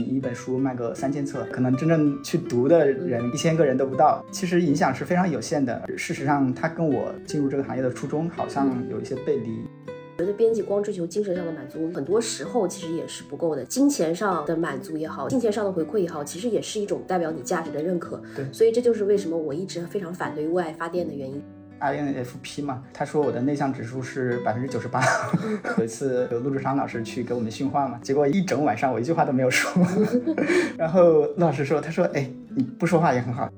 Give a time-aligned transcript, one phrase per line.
[0.00, 5.82] 一本书卖个三千册，可能真正去读的人一千个人都不到，其实影响是非常有限的。
[5.96, 9.64] 事实上，它跟我进入这个行业的初衷好像有一些背离。
[10.18, 13.64] 觉得编辑光追求精神上的满足，很多时候其实也是不够的。
[13.64, 18.22] 金钱上的满足也好，金钱上的回馈也好，其实也是一种代表你价值的认可。
[18.36, 21.42] 对，所以这就是为什么我一直非常反对为爱发电的原因。
[21.80, 25.02] INFP 嘛，他说我的内向指数是百分之九十八。
[25.78, 29.70] 有一次有陆志昌老师去给我们训话嘛，结果一整晚上我一句话都没有说。
[30.76, 33.50] 然后陆老师说，他说，哎，你不说话也很好。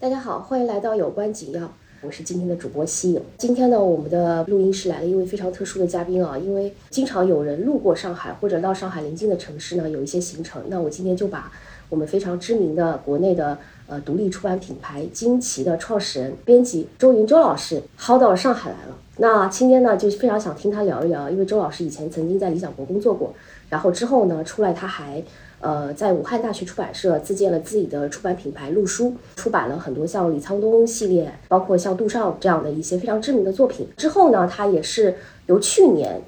[0.00, 1.70] 大家好，欢迎来到有关紧要。
[2.02, 3.22] 我是今天的主播西影。
[3.36, 10.62] 今天呢，我们的录音室来了一位非常特殊的嘉宾啊，因为经常有人路过上海或者到上海邻近的城市呢，有一些行程。
[10.68, 11.52] 那我今天就把
[11.90, 13.58] 我们非常知名的国内的
[13.90, 18.96] 呃独立出版品牌惊奇的创始人、编辑周云周老师薅到了上海来了。
[19.18, 23.34] 那今天呢，就非常想听他聊一聊，因为周老师以前曾经在理想国工作过，
[23.68, 25.22] 然后之后呢出来他还。
[25.62, 33.86] 呃，在武汉大学出版社自建了自己的出版品牌陆书，出版了很多像李沧东系列，包括像杜尚这样的一些非常知名的作品。
[33.94, 35.16] 之后呢，他也是
[35.48, 36.22] 由去年，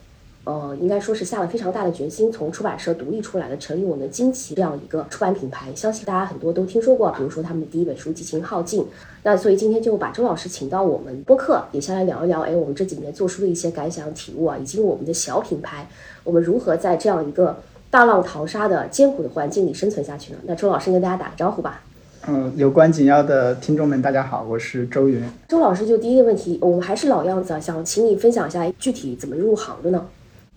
[0.44, 5.74] 呃，应该说是下了非常大的决心，从出版社独立出来的，成立我们惊奇这样一个出版品牌。
[5.74, 8.82] 相信大家很多都听说过，比如说他们的第一本书《激情耗尽》。
[9.22, 15.88] 那所以今天就把周老师请到我们播客，也先来聊一聊，哎，我们这几年做出的一些感想体悟啊，以及我们的小品牌，
[16.24, 17.56] 我们如何在这样一个。
[17.92, 20.38] 大浪淘沙的艰苦的环境里生存下去呢？
[20.46, 21.82] 那周老师跟大家打个招呼吧。
[22.26, 25.22] 嗯，有关紧要的听众们，大家好，我是周云。
[25.46, 30.06] 周老师，就第一个问题，我们还是老样子，想请你分享一下具体怎么入行的呢？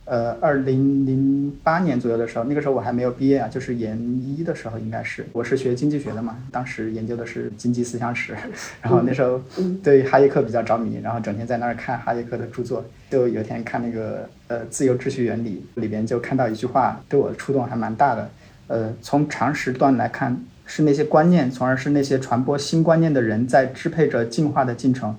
[0.05, 8.35] 呃，二零零八年左右的时候，那个时候我还没有毕业啊，就是研一的时候，应该是我是学经济学的嘛，当时研究的是经济思想史，
[8.83, 9.41] 然后那时候
[9.83, 18.29] 对哈耶克比较着迷，然后整天在那儿看哈耶克的著作，就有一天看那个呃自由秩序原理里边就看到一句话，对我触动还蛮大的，
[18.67, 25.15] 呃，从长时段来看，是那些观念，从而是那些传播新观念的人在支配着进化的进程。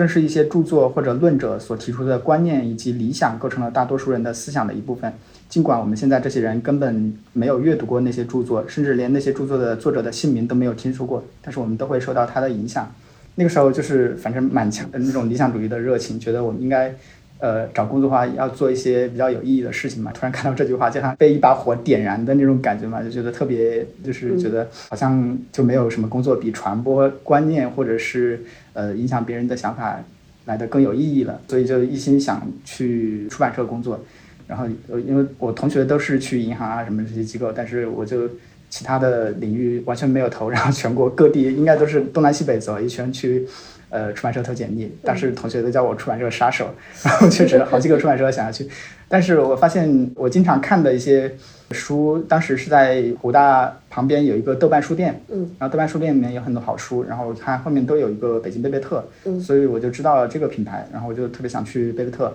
[0.00, 5.12] 正是一些著作或者论者所提出的观念以及理想，构成了大多数人的思想的一部分。
[5.46, 12.90] 尽管我们现在这些人根本没有阅读过那些著作，甚至连那些著作的作者的姓名都没有听说过，但是我们都会受到他的影响。
[13.34, 16.94] 那个时候就是反正满强的那种理想主义的热情，觉得我们应该。
[17.40, 20.12] 呃，找工作的话要做一些比较有意义的事情嘛。
[20.12, 28.42] 突然看到这句话，就像被一把火点燃的那种感觉嘛，就觉得特别，就是觉得好像就没有什么工作比传播观念或者是
[28.74, 29.98] 呃影响别人的想法
[30.44, 31.40] 来的更有意义了。
[31.48, 33.98] 所以就一心想去出版社工作。
[34.46, 38.28] 然后呃，因为我同学都是去银行啊什么这些机构，但是我就
[38.68, 43.46] 其他的领域完全没有投，然后全国各地应该都是东南西北走一圈去。
[43.90, 46.70] 呃，出版社投简历，当时同学都叫我出版社杀手，
[47.02, 48.68] 然后确实好几个出版社想要去，
[49.08, 51.32] 但是我发现我经常看的一些
[51.72, 62.32] 书，当时是在湖大旁边有一个豆瓣书店，嗯，然后豆瓣书店里面有很多好书，然后我看后面都有一个北京贝贝特，嗯，所以我就知道了这个品牌，然后我就特别想去贝贝特，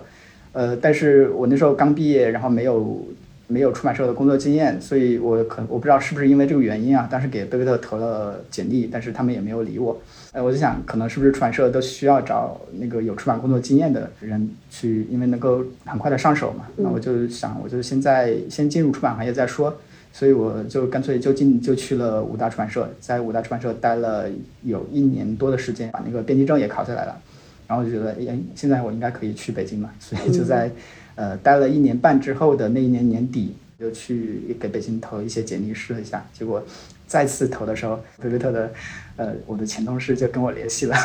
[0.52, 3.02] 呃，但是我那时候刚毕业，然后没有
[3.46, 9.98] 没有出版社的工作经验，所以我可我不知道是不是因为这个原因啊，当时给贝贝特投了简历，但是他们也没有理我。
[10.36, 16.66] 哎，我就想，可能是不是出版社都需要找那个有出版工作经验的人去，因为能够很快的上手嘛。
[16.76, 19.74] 那我就想，我就现在先进入出版行业再说。
[20.12, 24.26] 所以我就干脆就进就去了五大出版社，在五大出版社待了
[24.62, 27.18] 有一年多的时间，把那个编辑证也考下来了。
[27.66, 29.90] 然后就觉得，哎，现在我应该可以去北京了。
[29.98, 30.70] 所以就在
[31.14, 36.62] 呃待了一年半之后的那一年年底，就去给北京投一些简历试了一下，结果。
[37.06, 38.70] 再次投的时候，贝贝特的，
[39.16, 40.96] 呃，我的前同事就跟我联系了，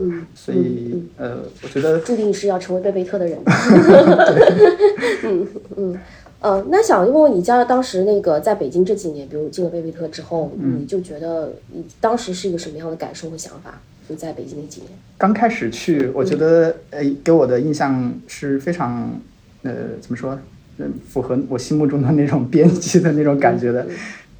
[0.00, 3.38] 嗯， 所以呃，我觉得注定是要成为贝贝特的人，
[5.24, 5.98] 嗯嗯。
[6.42, 13.78] 呃，那想问问你家当时那个在北京这几年，比如进了贝贝特之后，你就觉得你当时是一个什么样的感受和想法？
[14.08, 19.20] 就在北京那几年，刚开始去，我觉得呃，给我的印象是非常
[19.64, 20.36] 呃，怎么说，
[20.78, 23.86] 嗯，符合我心目中的那种编辑的那种感觉的。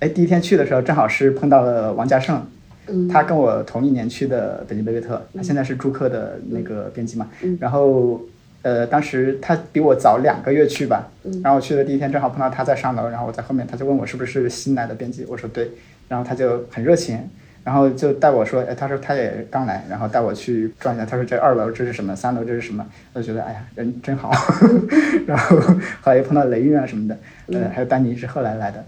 [0.00, 2.42] 哎，第一天去的时候，正好是碰到了王家胜，
[3.12, 7.28] 他跟我同一年去的北京贝贝特，他现在是朱克的那个编辑嘛。
[7.60, 8.18] 然后，
[8.62, 11.06] 呃，当时他比我早两个月去吧，
[11.42, 15.70] 然后我去的第一天正好碰到他在上楼，然后我在后面，他就问我是不是新来的编辑，我说对，
[16.08, 17.18] 然后他就很热情，
[17.62, 24.32] 然后就带我说，哎，他说他也刚来，然后带我去转一下，他说这二楼这是什么，三楼这是什么，我就觉得哎呀人真好
[25.26, 25.58] 然后
[26.00, 27.18] 后来又碰到雷运啊什么的，
[27.48, 28.82] 呃，还有丹尼是后来来的。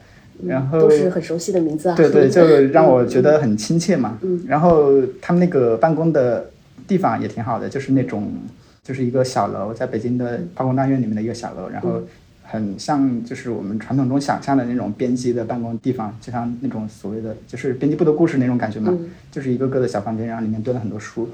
[0.47, 4.19] 然后都是很熟悉的名字啊，对对， 就让我觉得很亲切嘛。
[4.23, 6.51] 嗯，然后他们那个办公的
[6.87, 8.33] 地方也挺好的，就是那种
[8.83, 12.03] 就是一个小楼，在北京的化工大院里面的一个小楼，然后
[12.43, 18.93] 很像就是我们传统中想象的那种编辑的办公地方，就像那种所谓的就是编辑部的故事那种感觉嘛，
[19.31, 21.29] 就是一个个的小房间，然后里面堆了很多书。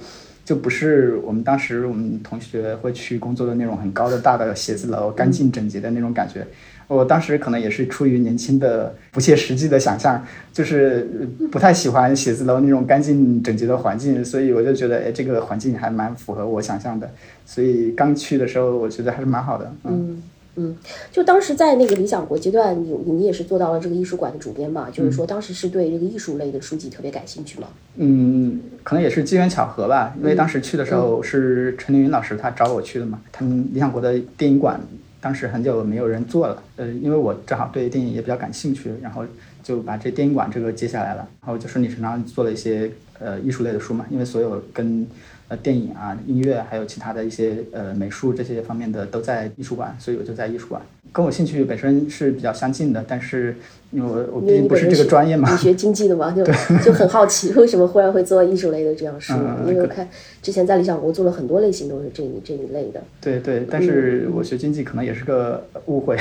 [0.44, 6.46] 就不是我们当时我们同学会去工作的那种很高的大的写字楼，干净整洁的那种感觉。
[6.88, 10.20] 我当时可能也是出于年轻的不切实际的想象，
[10.52, 11.06] 就是
[11.52, 17.08] 不太喜欢写字楼那种干净整洁的环境，所以我就觉得，哎，这个环境还蛮符合我想象的。
[17.46, 19.73] 所以刚去的时候，我觉得还是蛮好的。
[19.85, 20.23] 嗯。
[20.61, 20.76] 嗯，
[21.12, 24.88] 就当时在那个理想国阶段，你你也是做到了这个艺术馆的主编嘛？
[24.93, 27.69] 就是说当时是对这个艺术类的书籍特别感兴趣吗？
[27.94, 30.12] 嗯，可能也是机缘巧合吧。
[30.19, 33.20] 因为当时去的时候是陈凌云老师他找我去的嘛。
[33.31, 34.81] 他们理想国的电影馆
[35.20, 39.25] 当时很久没有人做了，呃，因为我正好对电影也比较感兴趣，然后
[39.62, 44.06] 就把这电影馆这个接下来了，然后就顺理成章做了一些呃艺术类的书嘛。
[44.11, 45.06] 因为所有跟
[45.48, 53.56] 呃，电影啊，音乐，还有其他的一些呃美术这些方面的都在艺术馆，所以我就在艺术馆，跟我兴趣本身是比较相近的，但是
[53.90, 56.44] 因为我我毕竟不是这个专业嘛，你学经济的嘛， 就
[56.84, 59.32] 就很好奇为什么忽然会做艺术类的这样书，
[59.66, 60.06] 因为我看
[60.42, 63.02] 之前在理想国做了很多类型都是这一这一类的。
[63.18, 66.14] 对对，但是我学经济可能也是个误会，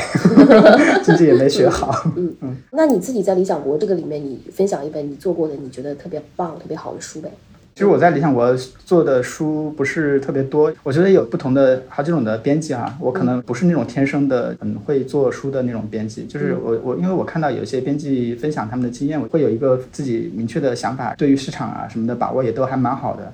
[1.03, 2.09] 经济也没学好。
[2.15, 7.29] 嗯嗯，那你自己在理想国这个里面，你分享一本你做过的你觉得特别棒、特别好的书呗？
[7.77, 8.51] 其实我在理想国
[8.88, 23.31] 做的书不是特别多，我觉得有不同的好几种的编辑啊，我可能不是那种天生的很会做书的那种编辑，就是我我因为我看到有些编辑分享他们的经验，我会有一个自己明确的想法，对于市场啊什么的把握也都还蛮好的。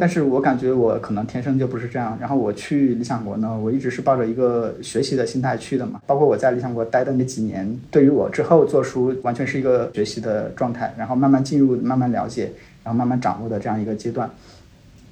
[0.00, 2.18] 但是我感觉我可能天生就不是这样。
[2.20, 6.00] 然后我去理想国呢，我一直是抱着一个学习的心态去的嘛。
[6.06, 12.50] 包括我在理想国待的那几年，对于我之后做书完全是一个学习的状态，然后慢慢进入、慢慢了解，
[12.82, 14.28] 然后慢慢掌握的这样一个阶段。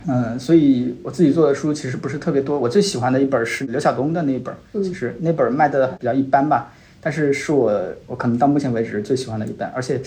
[0.07, 2.59] 嗯，所以我自己做的书其实不是特别多。
[2.59, 7.73] 我最喜欢的一本是刘晓东的那一本，其实那本卖的比较一般吧，但是是我
[8.07, 10.01] 我可能到目前为止最喜欢的一本，而且。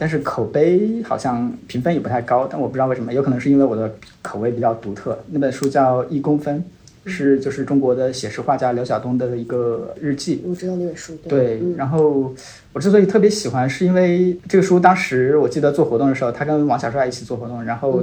[0.00, 5.18] 但是口碑好像评分也不太高，但我不知道为什么，有可能是因为我的口味比较独特。
[5.28, 6.64] 那本书叫《一公分》，
[7.10, 10.42] 是就是中国的写实画家刘晓东的一个日记。
[10.48, 11.14] 我知道那本书。
[11.28, 12.34] 对，然后
[12.72, 18.02] 我之所以特别喜欢，是因为这个书当时我记得做活动的时候，他跟王小帅一起做活动，然后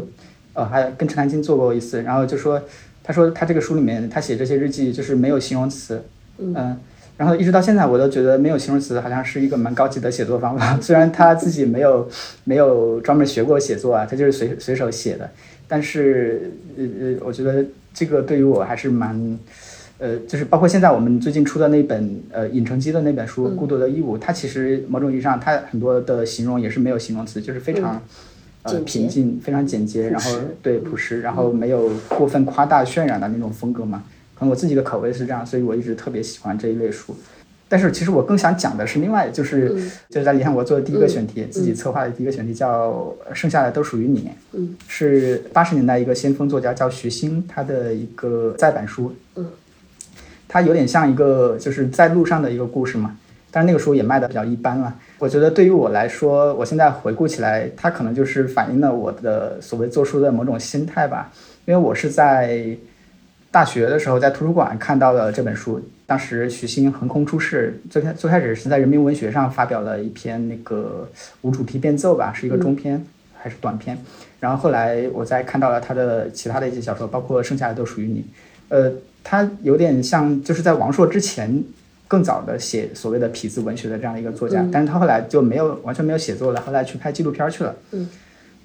[0.53, 2.61] 呃还跟陈丹青做过一次，然后就说
[3.03, 6.03] 他说他这个书里面他写这些日记就是没有形容词，
[6.37, 6.77] 嗯。
[7.17, 10.77] 然后一直到现在，我都觉得没有形容词好像是一个蛮高级的写作方法。
[10.81, 12.07] 虽然他自己没有
[12.43, 15.29] 没有专门学过写作啊，他就是随随手写的。
[15.67, 19.37] 但是呃呃，我觉得这个对于我还是蛮，
[19.97, 28.01] 呃，就是包括现在我们最近出的那本呃尹成基的那本书《孤独的义务》，它其实某种意义上它很多的形容也是没有形容词，就是非常
[28.63, 30.31] 呃平静、非常简洁，然后
[30.61, 34.03] 对朴实，然后没有过分夸大渲染的那种风格嘛。
[34.37, 37.15] 可能我自己的口味是这样，所以我一直特别喜欢这一类书。
[37.69, 39.67] 但是其实我更想讲的是另外，就是
[40.09, 44.19] 就是在理想国做的第一个选题，自己策划的第一个选题叫《剩下的都属于你》，
[44.53, 49.45] 嗯，是八十年代一个先锋作家叫徐新他的一个再版书，嗯，
[50.47, 53.17] 它有点像一个就是在路上的一个故事嘛。
[53.51, 54.95] 但是那个书也卖的比较一般了。
[55.19, 61.33] 我觉得对于我来说，我现在回顾起来，它可能就是反映了我的所谓做书的某种心态吧，
[61.65, 62.77] 因为我是在。
[63.57, 71.09] 大学的时候在图书馆看到了这本书，当时许昕横空出世，最开最开始是在人民文学上发表了一篇那个
[71.41, 73.03] 无主题变奏吧，是一个中篇
[73.35, 73.97] 还是短篇，
[74.39, 78.23] 然后后来我再看到了他的其他的一些小说，包括剩下的都属于你，
[78.69, 78.91] 呃，
[79.23, 81.63] 他有点像就是在王朔之前
[82.07, 87.75] 更早的写所谓的痞子文学的这样一个作家，但是他后来就没有完全没有写作了，后来去拍纪录片去了。
[87.89, 88.07] 嗯。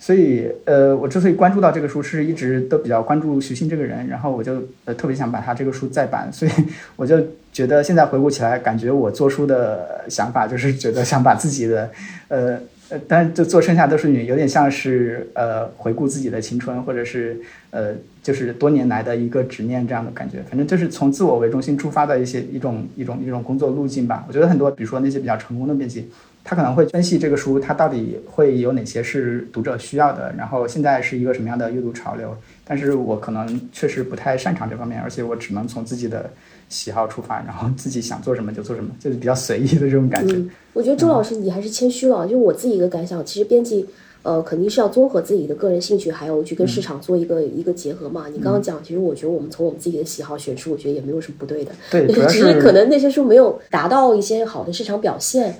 [0.05, 6.51] 所以，呃，我之所以关注到这个书，是一直都比较关注徐新这个人，然后我就呃特别想把他这个书再版，所以
[6.97, 11.89] 我就觉得现在回顾起来，感觉我做书的想法就是觉得想把自己的，
[12.27, 17.41] 呃呃，但就做剩下都是你，有点像是呃回顾自己的青春，或者是
[17.71, 17.95] 呃
[18.25, 24.25] 就是多年来的一个执念这样的感觉，反正就是从自我为中心出发的一些一种一种一种工作路径吧。
[24.27, 26.11] 我觉得很多，比如说那些比较成功的编辑。
[26.45, 32.37] 他可能会分析这个书，它到底会有哪些是读者需要的，然后现在是一个什么样的阅读潮流。
[32.65, 36.31] 但是我可能确实不太擅长这方面，而且我只能从自己的
[36.69, 40.37] 喜好出发，然后自己想做什么就做什么，就是比较随意的这种感觉。
[40.73, 43.87] 我觉得周老师你还是谦虚了，就我自己一个感想，其实编辑
[44.23, 48.27] 呃肯定是要综合自己的个人兴趣，还有去跟市场做一个一个结合嘛。
[48.33, 51.73] 你刚刚讲，其实我觉得我们从我们自己的喜好选书，我觉得也没有什么不对的。
[51.91, 55.55] 对， 只是可能那些书没有达到一些好的市场表现。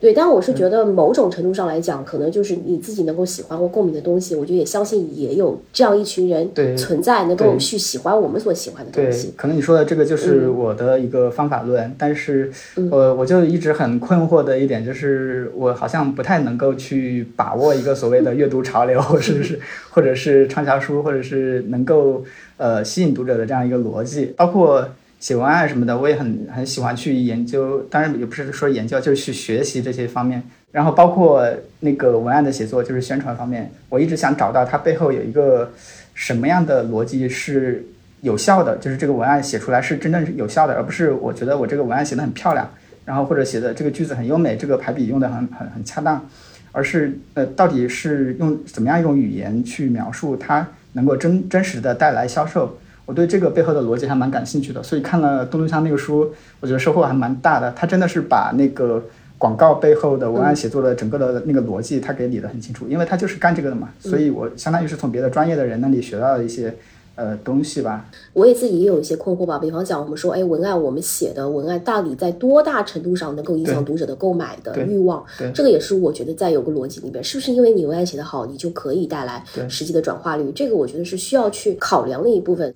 [0.00, 12.48] 对，但我是觉得某种程度上来讲，可能就是你自己能够喜欢或共鸣的东西，我觉得也相信也有这样一群人存在，能够去喜欢我们所喜欢的东对西。，可能你说的这个嗯就是我的一个方法论，但是
[12.90, 19.58] 我我就一直很困惑的一点就是，我好像不太能够去把握一个所谓的阅读潮流， 或者是
[19.90, 22.22] 或者是畅销书，或者是能够
[22.56, 24.88] 呃吸引读者的这样一个逻辑，包括。
[25.20, 30.42] 写文案什么的，我也很很喜欢去研究，当然也不是说研究，就是去学习这些方面。
[30.70, 31.48] 然后包括
[31.80, 35.72] 那个文案的写作，就是宣传方面，我一直想找到它背后有一个
[36.14, 37.84] 什么样的逻辑是
[38.20, 42.70] 有效的，就是这个文案写出来是真正是有效的，而不是我觉得我这个文案写的很漂亮，
[43.06, 46.24] 然后或者写的这个句子很优美，这个排比用的很很很恰当，
[46.70, 52.78] 而是呃到底是用怎么样一种语言去描述它能够真真实的带来销售。
[53.08, 57.72] 我对这个背后的逻辑还蛮感兴趣的，所以看了东东香那个书，我觉得收获还蛮大的。
[57.72, 59.02] 他真的是把那个
[59.38, 66.76] 广告背后的文案写作的整个的那个逻辑，他给理得很清楚，因为他就是干这个的嘛，所以我相当于是从别的专业的人那里学到了一些
[67.14, 68.04] 呃东西吧。
[68.34, 75.24] 我也自己也有一些困惑吧，比方讲，我们说，哎，文案我们写的文案到底在多大程度上能够影响读者的购买的欲望？
[75.38, 80.52] 对这个也是我觉得在有个逻辑里边，是不是因为你文案写得好，你就可以带来对实际的转化率？
[80.52, 82.74] 这个我觉得是需要去考量的一部分。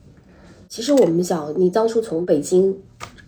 [0.72, 2.74] 其实我们想，你当初从北京。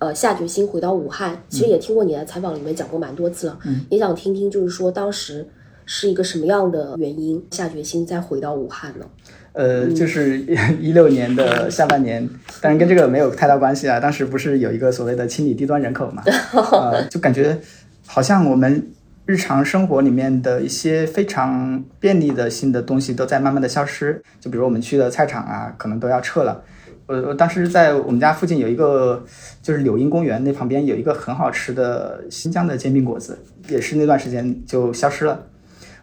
[0.01, 3.59] 呃，下决心回到武汉，其实也听过你在采访里面讲过蛮多次了，
[3.89, 5.47] 也想听听，就是说当时
[5.87, 9.07] 是一个什么样的原因下决心再回到武汉呢？
[9.53, 10.41] 呃，就是
[10.81, 12.29] 一六年的下半年，
[12.61, 14.01] 当然跟这个没有太大关系啊。
[14.01, 16.23] 当时不是有一个所谓的清理低端人口嘛，
[16.73, 17.59] 呃，就感觉
[18.05, 18.91] 好像我们
[19.27, 24.21] 日常生活里面的一些非常便利的新的东西都在慢慢的消失。
[24.41, 26.63] 就比如我们去的菜场啊，可能都要撤了。
[27.07, 29.25] 我我当时在我们家附近有一个，
[29.63, 35.47] 就是柳荫公园那旁边有一个很好吃的新疆的煎饼果子，也是那段时间就消失了。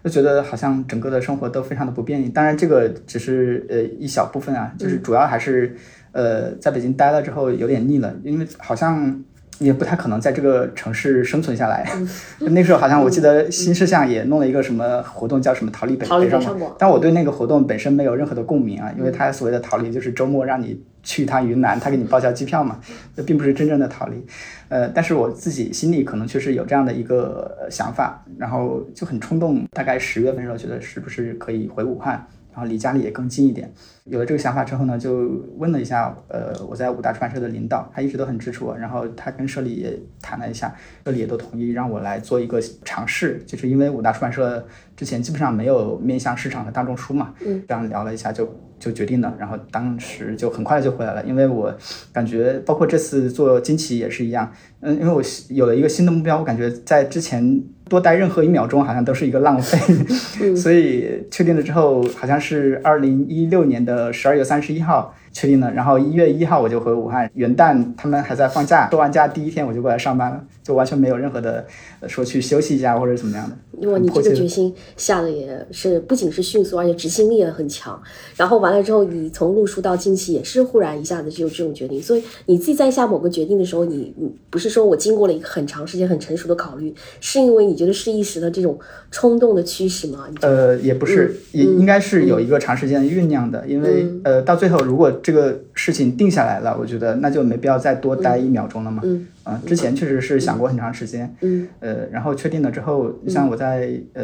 [0.04, 2.28] 就觉得好像整个的生活都非常的不便利。
[2.28, 5.76] 当然，这个只是呃一小部分啊，就是主要还是
[6.12, 9.24] 呃在北京待了之后有点腻了，因为好像
[9.62, 11.88] 也不太可能在这个城市生存下来。
[12.52, 16.20] 那时候好像我记得新事项也弄了一个什么活动，叫什么逃离北上
[16.60, 16.76] 广。
[16.78, 22.80] 但我对那个活动本身没有任何的共鸣啊，因为它所谓的逃离就是周末让你去一趟云南，他给你报销机票嘛，
[23.16, 24.26] 这并不是真正的逃离。
[24.70, 33.72] 呃，但是我自己心里可能确实有这样的一个呃想法，然后就很冲动，大概十月份的时候觉得是不是可以回武汉，然后离家里也更近一点。
[34.06, 40.74] 有了这个想法之后呢，就问了一下，呃，我在五大出版社的领导，他一直都很支持我，然后他跟社里也谈了一下，
[41.06, 44.66] 社里也都同意让我来做一个尝试，就是因为五大出版社
[44.98, 48.48] 之前基本上没有面向市场的大众书嘛，嗯，这样聊了一下就
[48.80, 51.74] 就决定了，然后当时就很快就回来了，因为我
[52.12, 59.78] 感觉包括这次做惊奇也是一样，嗯，因为我有了一个新的目标，我感觉在之前多待任何一秒钟好像都是一个浪费，
[60.56, 71.66] 所以确定了之后，好像是二零一六年的十二月三十一号确定了，然后一月一号我就回武汉，元旦他们还在放假，收完假第一天我就过来上班了，就完全没有任何的
[72.00, 73.58] 呃说去休息一下或者怎么样的。
[73.82, 78.00] 因为你这个决心下的也是不仅是迅速，而且执行力也很强。
[78.38, 82.02] 然后完了之后，你从路书到惊奇也是忽然一下子就有这种决定。
[82.02, 90.28] 所以你自己在下某个决定的时候，你你不是说我经过了一个很长时间、很成熟的考虑，是因为你觉得是一时的这种冲动的驱使吗？
[90.42, 99.02] 呃，也不是，也应该是有一个长时间酝酿的，因为、呃，到最后如果这个事情定下来了，我觉得那就没必要再多待一秒钟了嘛。
[99.04, 99.28] 嗯。
[99.44, 101.68] 啊、之前确实是想过很长时间，嗯。
[101.80, 104.24] 呃，然后确定了之后，像我在呃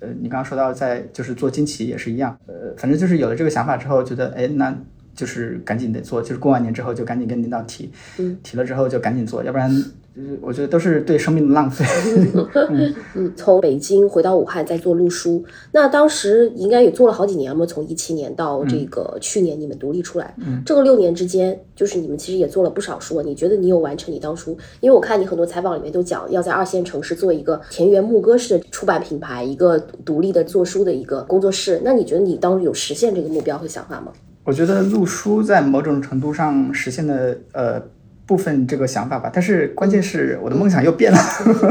[0.00, 4.74] 呃，你刚刚说到在就是做惊奇也是一样，呃，反正就是有了这个想法之后，觉得哎，那
[5.14, 8.38] 就是赶紧得做，就是过完年之后就赶紧跟领导提，嗯。
[8.42, 9.70] 提了之后就赶紧做，要不然
[10.16, 11.84] 呃我觉得都是对生命的浪费。
[13.14, 23.20] 嗯，从北京回到武汉再做路书，那当时应该也做了好几年嘛，从一七年到这个去年你们独立出来，嗯，这个六年之间，就是你们其实也做了不少书。
[23.22, 24.56] 你觉得你有完成你当初？
[24.80, 31.80] 因为我看你很多采访里面都讲要在二线城市做一个田园牧歌式的出版品牌，一个独立的做书的一个工作室。
[31.84, 34.12] 那你觉得你当时有实现这个目标和想法吗？
[34.44, 37.82] 我觉得录书在某种程度上实现的呃
[38.26, 41.18] 部分这个想法吧，但是关键是我的梦想又变了，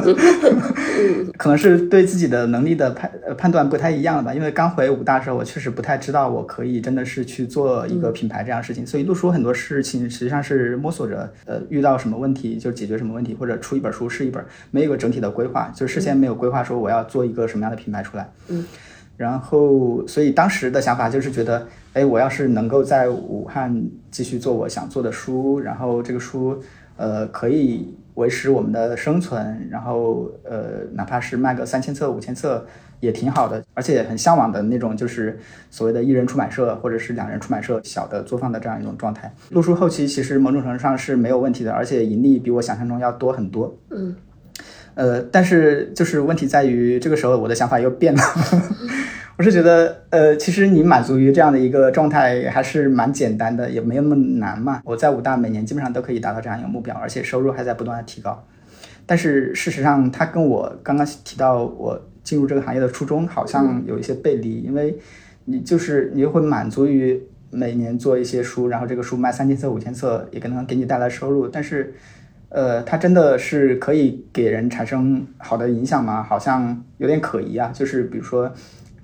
[1.38, 4.33] 可能是对自己的能力的判呃判断不太一样了吧。
[4.33, 18.29] 因为刚回武大的时候，我确实不太知道我可以真的是去做一个品牌这样的事情，所以录书很多事情实际上是摸索着，呃，遇到什么问题就解决什么问题，或者出一本书是一本，没有一个整体的规划，就事先没有规划说我要做一个什么样的品牌出来。
[18.50, 18.63] 嗯。
[19.15, 26.60] 然后，所以当时的想法就是觉得，哎，我要是能够在武汉继续做我想做的书，然后这个书，
[26.98, 32.65] 呃，可以维持我们的生存，然后呃，哪怕是卖个三千册、五千册
[33.00, 35.39] 也挺好的，而且很向往的那种，就是
[35.70, 39.32] 所谓的一人出版社或者是两人出版社小的作坊的这样一种状态。
[39.51, 43.75] 录书后期其实某种程度上是没有问题的，而且盈利比我想象中要多很多。
[43.91, 44.15] 嗯，
[44.95, 48.21] 呃，但是就是问题在于这个时候我的想法又变了。
[49.35, 54.81] 我是觉得，呃，其实你满足于这样的一个状态还是蛮简单的，也没有那么难嘛。
[54.85, 58.45] 我在武大每年基本上都可以达到这样一个目标，而且收入还在不断的提高。
[59.07, 64.95] 但是事实上，它跟我刚刚提到我进入这个行业的初衷好像有一些背离，因为
[65.45, 67.19] 你就是你会满足于
[67.50, 71.47] 每年做一些书，然后这个书卖三千册、五千册，也可能给你带来收入。
[71.47, 71.95] 但是，
[72.53, 76.24] 呃，它真的是可以给人产生好的影响吗？
[76.24, 77.69] 好像有点可疑啊。
[77.74, 78.50] 就是比如说。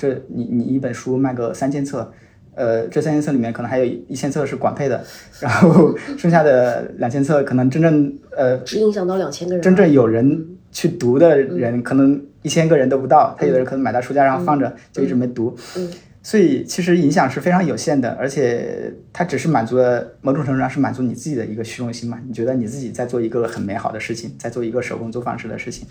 [0.01, 2.09] 这你你一本书卖个三千册，
[2.55, 5.03] 呃，这三千册里面可能还有一千册是管配的，
[5.41, 15.89] 然后剩下的两千册可能真正呃只影响到两千个人，真正有人去读的人可能一千个人都不到，他有的人可能买到书架上放着就一直没读，嗯，
[16.29, 25.87] 所以其实影响是非常有限的，而且它只是满足了某种程度上是满足你自己的一个虚荣心嘛，你觉得你自己在做一个很美好的事情，在做一个手工作坊式的事情。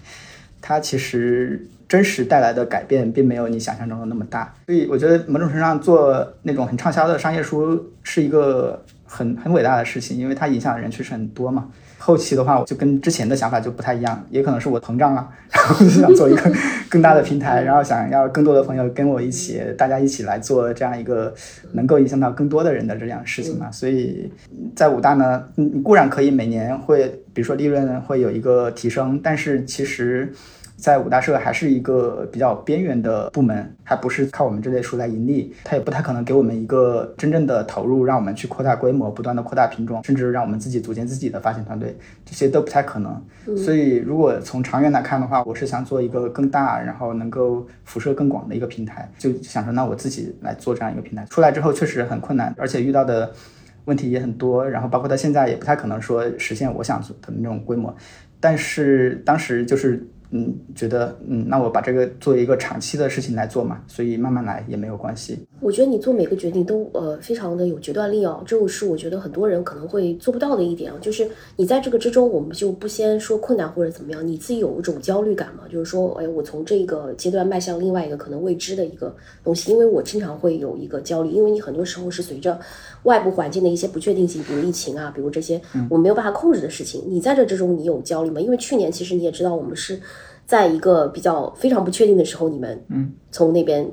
[0.61, 11.68] 它其实真实带来的改变并没有你想象中的那么大，所以我觉得某种程度上做那种很畅销的商业书是一个很很伟大的事情，因为它影响的人确实很多嘛。
[11.99, 16.52] 后期的话，我就跟之前的想法就不太一样，也可能是我膨胀了， 然后就想做一个
[16.88, 21.35] 更大的平台，然后想要更多的朋友跟我一起，大家一起来做这样一个
[21.73, 23.71] 能够影响到更多的人的这样事情嘛。
[23.71, 24.33] 所以
[24.75, 30.33] 在武大呢，你固然可以每年会，比如说利润会有一个提升，但是其实。
[30.78, 43.20] 在五大社还是一个比较边缘的部门，还不是靠我们这类书来盈利，它也不太可能给我们一个真正的投入，让我们去扩大规模，不断的扩大品种，甚至让我们自己组建自己的发行团队，这些都不太可能。
[43.56, 51.26] 所以，如果从长远来看的话，我是想做一个更大，然后能够辐射更广的一个平台，就想说，那我自己来做这样一个平台。
[51.28, 53.32] 出来之后确实很困难，而且遇到的
[53.87, 57.92] 问题也很多，然后包括到现在也不太可能说实现我想做的那种规模，
[58.38, 60.08] 但是当时就是。
[60.30, 65.48] 嗯，觉得嗯，那我把这个作为一个长期的事情来做嘛，所以慢慢来也没有关系。
[65.61, 70.97] 我觉得你做每个决定都呃非常的有决断力哦，这个是我觉得很多人可能会做不到的一点啊。
[71.00, 75.65] 就是你在这个之中，我们就不先说困难或者怎么样，你自己有一种焦虑感嘛？
[75.69, 79.73] 就是说，哎，我从这个阶段迈向另外一个可能未知的一个东西。
[79.73, 82.59] 因为我经常会有一个焦虑，因为你很多时候是随着
[83.02, 87.02] 外部环境的一些不确定性，比如疫情啊，比如这些我没有办法控制的事情。
[87.09, 88.41] 你在这之中，你有焦虑吗？
[88.41, 90.00] 因为去年其实你也知道，我们是。
[90.47, 93.87] 在一个比较非常不确定的时候，你们嗯从那边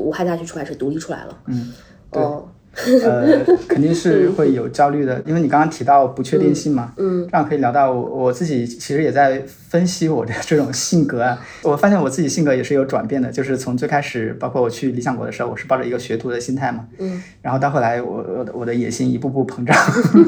[0.00, 1.72] 武汉大学出版社独立出来了，嗯，
[2.10, 2.48] 哦，
[3.04, 19.76] 呃，肯定是会有焦虑的，因为你刚刚提到不确定性嘛，嗯，这样可以聊到我我自己其实也在分析我的 这种性格啊，我发现我自己性格也是有转变的，就是从最开始，包括我去理想国的时候，我是抱着一个学徒的心态嘛，嗯，然后到后来我我的我的野心一步步膨胀，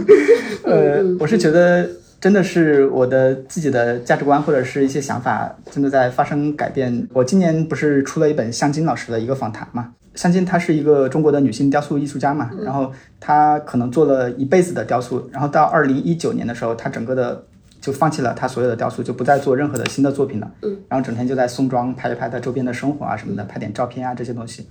[0.64, 1.88] 呃，我是觉得。
[2.22, 7.08] 真的是我的自己的价值观或者是一些想法，真的在发生改变。
[7.12, 9.92] 我今年不是出了一本向金老师的一个访谈嘛？
[10.14, 17.44] 向金她是一个中国的女性雕塑艺术家嘛，然后她可能做了一辈子的雕塑，然后到二零一九年的时候，她整个的
[17.80, 20.48] 就放弃了她所有的雕塑，就不再做任何的新的作品了。
[20.62, 24.68] 嗯，然后整天就在宋庄拍一拍她周边的生活啊什么的，拍点照片啊这些东西。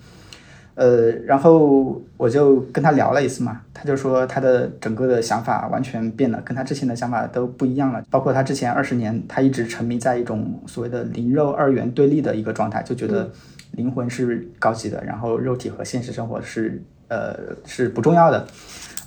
[0.76, 8.04] 呃，然后我就跟他聊了一次嘛，他就说他的整个的想法完全变了，跟他之前的想法都不一样了。
[8.10, 13.30] 包括他之前二十年，他一直沉迷在一种所谓的灵肉二元对立的一个状态，就觉得
[13.72, 18.48] 灵魂是高级的，然后肉体和现实生活是呃是不重要的，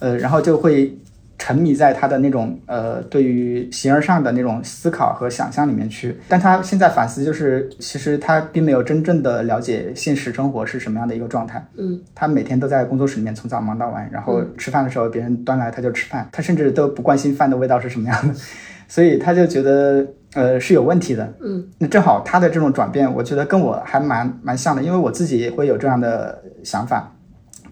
[0.00, 0.96] 呃，然后就会。
[1.36, 11.66] 沉迷在他的那种呃，对于形而上的那种思考和想象里面去，但他现在反思，就是其实他并没有真正的了解现实生活是什么样的一个状态。
[11.76, 18.34] 嗯，他每天都在工作室里面从早忙到晚，然后吃饭的时候别人端来他就吃饭，他甚至都不关心饭的味道是什么样的，
[18.88, 21.34] 所以他就觉得呃是有问题的。
[21.44, 27.13] 嗯，那正好他的这种转变，我觉得跟我还蛮蛮像的，因为我自己也会有这样的想法。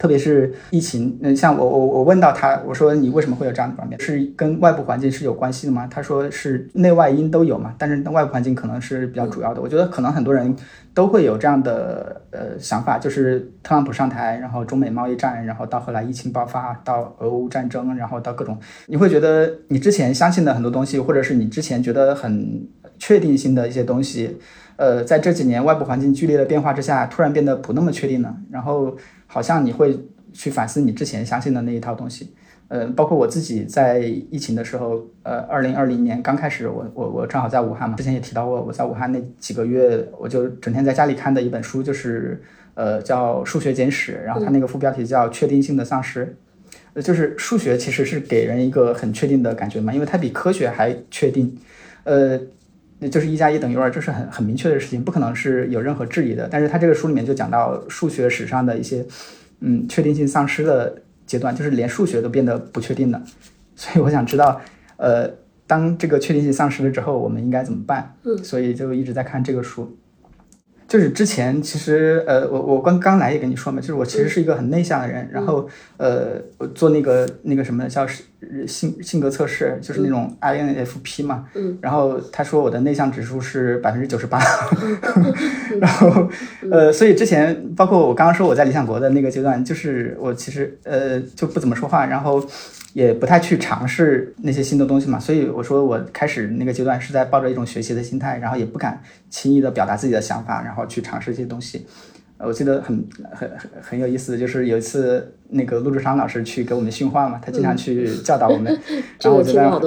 [0.03, 3.97] 特别是疫情，嗯，像我我我问到他，我说你为什么会有这样的转变？
[4.01, 5.87] 是跟外部环境是有关系的吗？
[5.89, 9.61] 他说是内外因都有嘛，但是外部环境可能是比较主要的。
[9.61, 10.53] 我觉得可能很多人
[10.93, 22.67] 都会有这样的呃想法，就是特朗普上台，然后中美贸易战，然后到后来疫情爆发，到俄乌战争，然后到各种，你会觉得你之前相信的很多东西，或者是你之前觉得很
[22.99, 24.37] 确定性的一些东西，
[24.75, 28.97] 呃，在这几年外部环境剧烈的变化之下，突然变得不那么确定了，然后。
[29.33, 29.99] 好像你会
[30.31, 32.31] 去反思你之前相信的那一套东西，
[32.67, 33.97] 呃，包括我自己在
[34.29, 42.43] 疫情的时候，呃，二零二零年刚开始，我我我正好在武汉嘛，之前也提到过，我在武汉那几个月，我就整天在家里看的一本书，就是
[42.75, 46.25] 呃叫《数学简史》，然后它那个副标题叫《确定性的丧失》，
[46.93, 51.57] 呃，就是数学其实是给人一个很确定的感觉嘛，因为它比科学还确定，
[52.03, 52.39] 呃。
[53.09, 56.47] 就是一加一等于二，这是很很明确的事情，不可能是有任何质疑的。
[56.51, 59.05] 但是他这个书里面就讲到数学史上的一些，
[59.59, 63.21] 嗯，确定性丧失的阶段，就是连数学都变得不确定了。
[63.75, 64.61] 所以我想知道，
[64.97, 65.29] 呃，
[65.65, 68.15] 当这个确定性丧失了之后，我们应该怎么办？
[68.23, 69.97] 嗯，所以就一直在看这个书。
[70.85, 78.05] 就是之前其实呃，我我刚刚来也跟你说嘛，就是我其实是一个很内向的人，然后呃，我做那个那个什么叫
[78.67, 84.39] 性性格测试，就是那种 INFP 嘛，嗯，然后他说我的内向指数是百分之九十八，
[85.79, 86.29] 然后
[86.71, 92.43] 呃，所以之前包括我刚刚说我在理想国的那个阶段，就是我其实呃就不怎么说话，然后。
[92.93, 99.01] 也不太去尝试那些新的东西嘛，所以我说我开始那个阶段是在抱着一种学习的心态，然后也不敢
[99.31, 101.87] 轻易的表达自己的想法，然后去尝试一些东西。
[102.43, 108.77] 呃，我记得很很很很有意思，就是有一次那个陆志昌老师去给我们训话嘛，他经常去教导我们，
[109.23, 109.79] 然后我就在那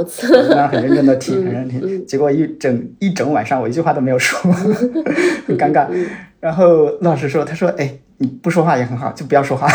[0.48, 4.50] 在那很认真的听，很认真听，结果一整一整晚上我一句话都没有说，
[5.46, 5.86] 很尴尬。
[6.40, 9.68] 然后陆老师说，他说，哎，你不说话也很好，就不要说话。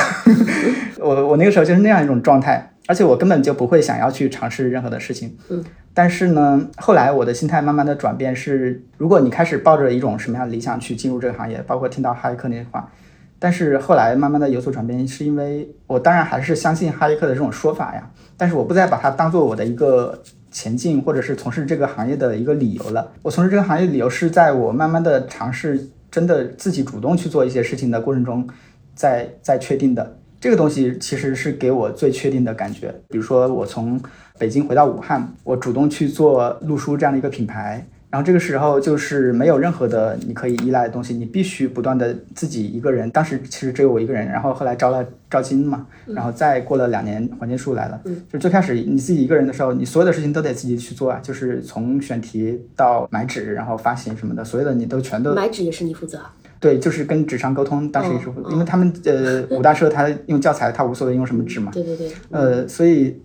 [0.99, 2.70] 我我那个时候就是那样一种状态。
[2.91, 12.91] 而且我根本就不会想要去尝试任何的事情，嗯，但是呢，后来我的心态慢慢的转变是，如果你开始抱着一种什么样的理想去进入这个行业，包括听到哈耶克那些话，
[13.39, 23.10] 但是后来慢慢的有所转变，是因为我当然还是相信哈耶克的这种说法呀，但是我不再把它当做我的一个前进或者是从事这个行业的一个理由了。
[23.21, 28.45] 我从事这个行业理由是在我慢慢的尝试真的自己主动去做一些事情的过程中，
[28.93, 30.17] 在在确定的。
[30.41, 32.91] 这个东西其实是给我最确定的感觉。
[33.10, 34.01] 比如说，我从
[34.39, 43.08] 北京回到武汉，我主动去做陆书这样的一个品牌，然后这个时候就是没有任何的你可以依赖的东西，你必须不断的自己一个人。
[43.12, 48.01] 当时其实只有我一个人，然后后来招了赵金嘛，然后再过了两年，黄建树来了。
[48.06, 56.19] 嗯，就最开始你自己一个人的时候，你所有的事情都得自己去做啊，就是从选题到买纸，然后发行什么的，所有的你都全都买纸也是你负责。
[56.62, 61.71] 对，就是跟纸上沟通，当时也是，因为他们呃五大社他用教材，他无所谓用什么纸嘛。
[61.74, 62.12] 对对对。
[62.30, 63.19] 呃，所以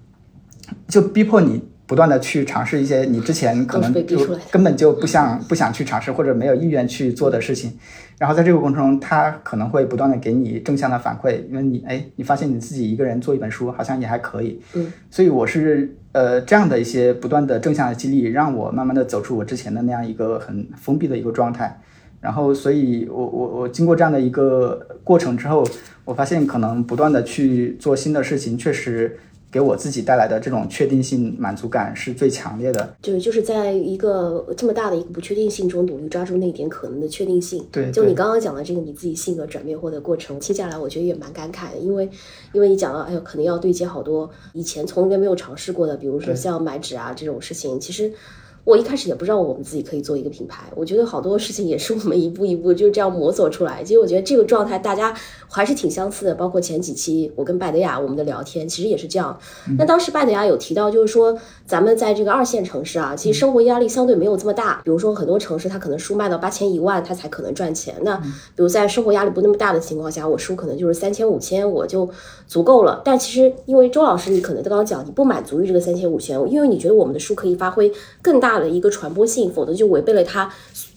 [0.88, 4.18] 就逼迫你不断的去尝试一些你之前可能就
[4.50, 7.78] 根本就不想不想去尝试或者没有意愿去做的事情，
[8.18, 14.58] 然后在这个过程中，他可能会不断的给你正向的反馈，因为你哎，你发现你自己一个人做一本书好像也还可以。
[14.72, 14.90] 嗯。
[15.10, 21.78] 所以我是呃这样的一些不断的正向的激励，让我慢慢的走出我之前的那样一个很封闭的一个状态。
[22.20, 25.64] 然后，所以我我我经过这样的一个过程之后，
[26.04, 29.18] 我发现可能不断的去做新的事情，确实
[29.50, 32.96] 给我自己带来的这种确定性满足感是最强烈的。
[33.00, 37.64] 对，就是在一个这么大的一个不确定性中，努力抓住那一点可能的确定性。
[37.70, 42.08] 对，就你刚刚讲的这个你自己性格转变或者过程，听下来我觉得也蛮感慨的，因为
[42.52, 48.10] 因为你讲到，哎呦，可能要对接好多以前从来没有尝试过的，比如说像买纸啊这种事情，其实。
[48.66, 53.80] 我一开始也不知道我们自己可以做一个品牌，我觉得好多事情也是我们一步一步就是这样摸索出来。
[53.84, 55.14] 其实我觉得这个状态大家
[55.48, 59.38] 还是挺相似的，包括前几期我跟拜德雅我们的聊天，其实也是这样。
[59.78, 64.80] 那当时拜德雅有提到，就是说咱们在这个二线城市啊，其实生活压力相对没有这么大。
[64.82, 67.94] 比如说很多城市它可能书卖到八千一万，它才可能赚钱。
[68.00, 72.08] 那比如在生活压力不那么大的情况下，我书可能就是三千五千我就
[72.48, 73.00] 足够了。
[73.04, 78.56] 但其实因为周老师你可能刚刚讲你不满足于这个三千五千，因为你觉得我们的书可以发挥更大。
[78.56, 80.50] 的一个传播性，否则就违背了它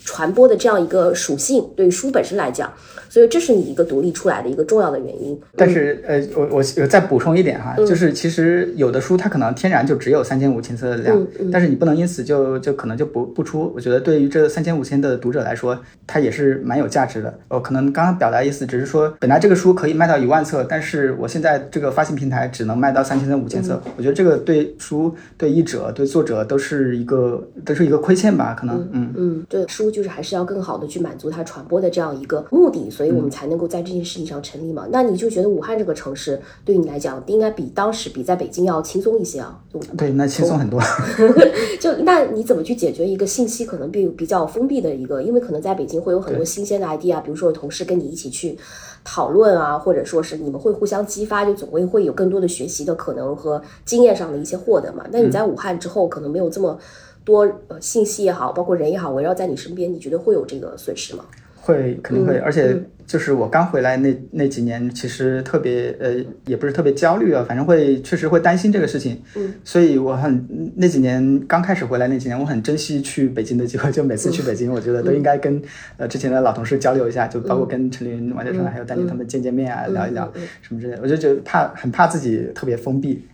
[0.09, 1.63] 传播的这样一个属性。
[1.75, 2.73] 对于书本身来讲，
[3.09, 5.39] 所以这是你一个独立出来的一个重要的原因。
[5.55, 13.71] 但是，呃，我我再补充一点哈，就是其实有的书它可能天然就只有三千五千册的量，但是你不能因此就就可能就不不出。
[13.75, 17.31] 我觉得对于这三千五千的读者来说，它也是蛮有价值的。
[17.49, 23.79] 我，可能刚刚表达意思只是说，本来这个书可以卖到一万册，但是我现在这个发行平台只能卖到三千册、五千册。
[23.95, 27.47] 我觉得这个对书、对译者、对作者都是一个。
[27.65, 34.87] 都是一个亏欠吧，可能，嗯嗯，对，书就是还是要更好的去满足它传播的这样一个目的，所以我们才能够在这件事情上成立嘛。
[34.91, 39.59] 那你就觉得武汉这个城市对你来讲，应该比当时比在北京要轻松一些啊？
[39.97, 40.81] 对，那轻松很多。
[41.79, 45.21] 就那你怎么去解决一个信息可能比比较封闭的一个？
[45.21, 48.57] 因为可能在北京会有很多新鲜的 idea，比如说有同事跟你一起去
[49.03, 55.05] 讨论啊，或者说是你们会互相激发，就总会会有更多的学习的可能和经验上的一些获得嘛。
[55.11, 56.77] 那你在武汉之后，可能没有这么。
[57.23, 61.25] 多呃信息也好，包括人也好，围绕在你身边，你觉得会有这个损失吗？
[61.61, 66.15] 会肯定会，而且就是我刚回来那那几年，其实特别呃，
[66.47, 69.21] 也不是特别焦虑啊，反正会确实会担心这个事情。
[69.35, 75.61] 嗯，所以我很那几年刚开始回来那几年，我很珍惜去北京的机会，就每次去北京，我觉得都应该跟
[75.97, 81.01] 呃之前的老同事交流一下，就包括跟陈林、王教授还有丹妮他们见见面啊，聊一聊什么之类的。
[81.03, 83.27] 我就觉得怕很怕自己特别封闭，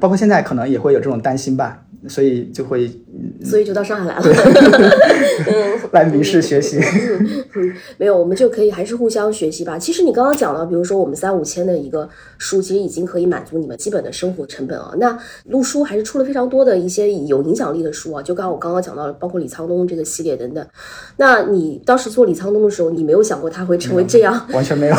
[0.00, 2.90] 包括现在可能也会有这种担心吧，所以就会
[3.42, 4.24] 所以就到上海来了。
[5.92, 6.78] 来名师学习。
[7.54, 9.78] 嗯，没有，我们就可以还是互相学习吧。
[9.78, 14.92] 其实你刚刚讲了，比如说我们三五千的一个书，其实已经可以满足你们基本的生活成本啊。
[14.98, 20.66] 那陆书还是出了非常多的一些有影响力的书啊，就刚刚我刚刚讲到了，包括李沧东这个系列等等。
[21.16, 24.48] 那你当时做李沧东的时候，你没有想过他会成为这样？
[24.52, 24.96] 完全没有。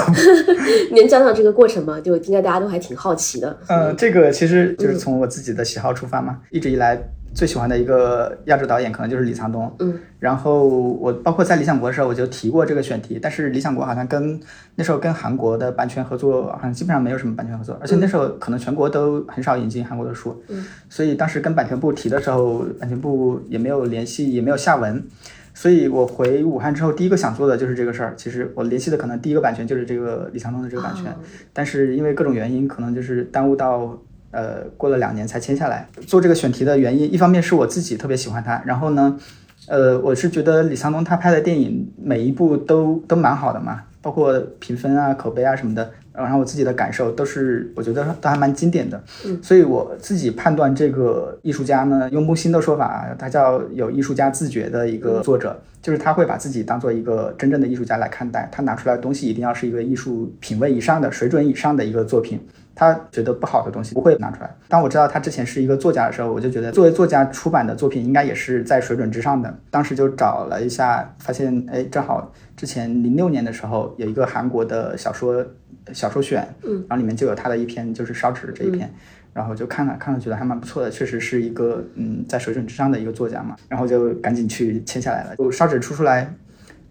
[0.91, 1.99] 你能讲讲这个过程吗？
[1.99, 3.57] 就应该大家都还挺好奇的。
[3.67, 6.94] 嗯，这个其实就是从我自己的喜好出发嘛，一直以来。
[7.33, 14.39] 最喜欢的一个亚洲导演可能就是李沧东，嗯，然后我包括在理想国的时候我就提过这个选题，但是理想国好像跟
[14.75, 25.03] 那时候跟韩国的版权合作好像基本上没有什么版权合作，而且那时候可能全国都很少引进韩国的书，嗯，所以当时跟版权部提的时候，版权部也没有联系，也没有下文，
[25.53, 28.13] 所以我回武汉之后第一个想做的就是这个事儿。
[28.15, 31.13] 其实我联系的可能第一个版权就是这个李沧东的这个版权，
[31.51, 34.01] 但是因为各种原因，可能就是耽误到。
[34.35, 35.87] 呃，过了两年才签下来。
[36.05, 39.17] 做这个选题的原因，一方面是我自己特别喜欢他，然后呢，
[39.67, 49.01] 呃，我是觉得李沧东他拍的电影每一部都都蛮好的嘛，包括评分啊、口碑啊什么的，然后我自己的感受都是我觉得都还蛮经典的。
[49.25, 62.39] 嗯，所以我自己判断这个艺术家呢，用木心的说法，他叫有艺术家自觉的一个作者，就是他会把自己当做一个真正的艺术家来看待，他拿出来的东西一定要是一个艺术品位以上的水准以上的一个作品。
[62.75, 64.55] 他觉得不好的东西不会拿出来。
[64.67, 69.57] 当我知道他之前是一个作家的时候，我就觉得作为作家出版的作品应该也是在水准之上的。
[69.71, 75.45] 当时就找了一下，发现哎，正好之前零六年的时候有一个韩国的小说
[75.93, 78.93] 小说选，嗯，然后里面就有他的一篇，就是烧纸这一篇，
[79.31, 85.35] 然后就看了看了，觉得还蛮不错的，确实是一个嗯在水准之上的一个作家嘛，然后就赶紧去签下来了。
[85.37, 86.33] 就烧纸出出来。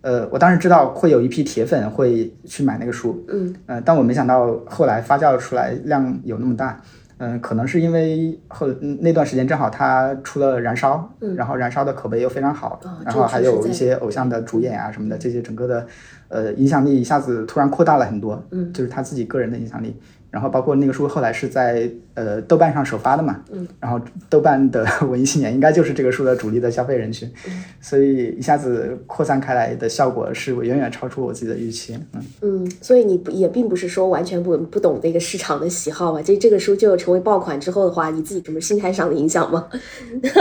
[0.05, 6.79] 呃，我当时知道会有一批铁粉会去买那个书，嗯，呃，但我没想到后来发酵出来量有那么大，
[7.17, 8.67] 嗯，可能是因为后
[9.01, 15.87] 那段时间正好他出了《燃烧》，嗯，然后《燃烧》的口碑又非常好，哦然后还有一些偶像的主演啊什么的，这些整个的
[16.29, 19.97] 呃影响力一下子突然扩大了很多，嗯，就是他自己个人的影响力。
[20.35, 36.21] 然后包括那个书后来是在呃豆瓣上首发的嘛，嗯，然后豆瓣的 文艺青年应该就是这个书的主力的消费人群，嗯所以一下子扩散开来的效果是远远超出我自己的预期，嗯，嗯，所以你不也并不是说完全不不懂这个市场的喜好嘛？
[36.21, 39.69] 这这个书就成为爆款之后的话，你自己什么心态上的影响吗？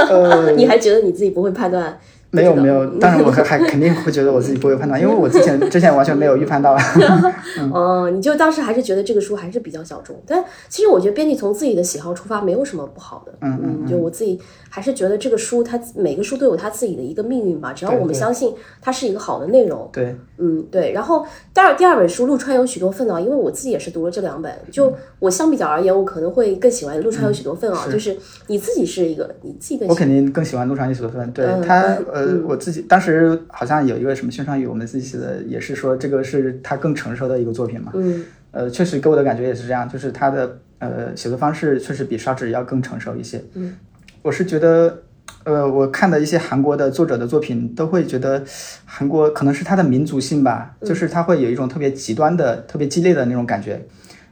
[0.09, 1.95] 呃 你还觉得你自己不会判断？
[2.33, 6.75] 没有没有，当然我还还肯定会觉得我自己不会判断，因为我之前之前完全没有预判到。
[7.71, 13.31] 哦，你就当时还是觉得这个书还是比较小众，但其实我觉得编辑从自己的喜好出发没有什么不好的。
[13.41, 19.87] 嗯嗯就我自己还是觉得这个书它每个书都有它自己的一个命运吧，只要我们对对相信它是一个好的内容。
[19.93, 20.91] 对，嗯，对。
[20.93, 28.17] 然后第二第二本书《陆川有许多份》啊，因为我自己也是读了这两本，就我相比较而言，我可能会更喜欢《陆川有许多份》啊，就是
[28.47, 31.31] 你自己是一个你自己更喜我肯定更喜欢陆川有许多份。
[31.31, 37.91] 对嗯他嗯呃，我自己当时好像有一个什么宣传语，我们自己写的也是说这个是他更成熟的一个作品嘛。
[37.95, 43.43] 嗯呃，确实给我的感觉也是这样，就是他的呃写作方式确实比烧纸要更成熟一些。
[43.55, 43.75] 嗯，
[44.21, 45.01] 我是觉得，
[45.43, 48.43] 呃，我看的一些韩国的作者的作品，都会觉得
[48.85, 53.83] 韩国可能是他的民族性吧，就是他会有一种特别极端的、特别激烈的那种感觉。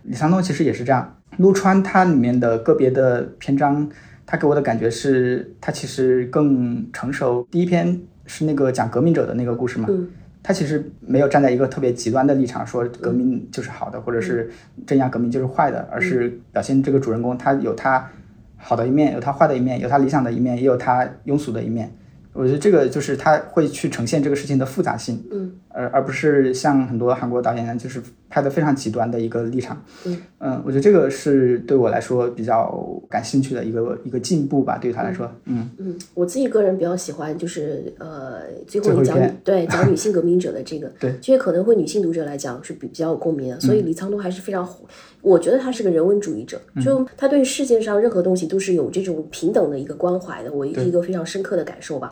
[0.03, 3.89] 李沧东其实也是这样，陆川它里面的个别的篇章，
[4.31, 7.45] 他给我的感觉是，他其实更成熟。
[7.51, 10.07] 第一篇是那个讲革命者的那个故事嘛，嗯。
[10.41, 14.49] 他其实没有站在一个特别极端的立场说革命就是好的，或者是
[14.87, 18.09] 镇压革命就是坏的，而是表现这个主人公他有他
[18.55, 21.93] 好的一面，有他坏的一面，有他理想的一面，也有他庸俗的一面。
[22.31, 29.83] 我觉得这个就是他会去呈现这个事情的复杂性，嗯，而而不是像很多韩国导演一样，就是拍的非常极端的一个立场。
[30.05, 32.71] 嗯我觉得这个是对我来说比较
[33.09, 44.85] 感兴趣的一个一个进步吧，对于他来说，嗯嗯，我自己个人比较喜欢就是呃最后一讲对讲女性革命者的这个， 对，这个可能会女性读者来讲是比比较有共鸣的，所以李沧东还是非常火。
[45.21, 52.11] 我觉得他是个人文主义者，就他对世界上任何东西都是有这种平等的一个关怀的，我一个非常深刻的感受吧。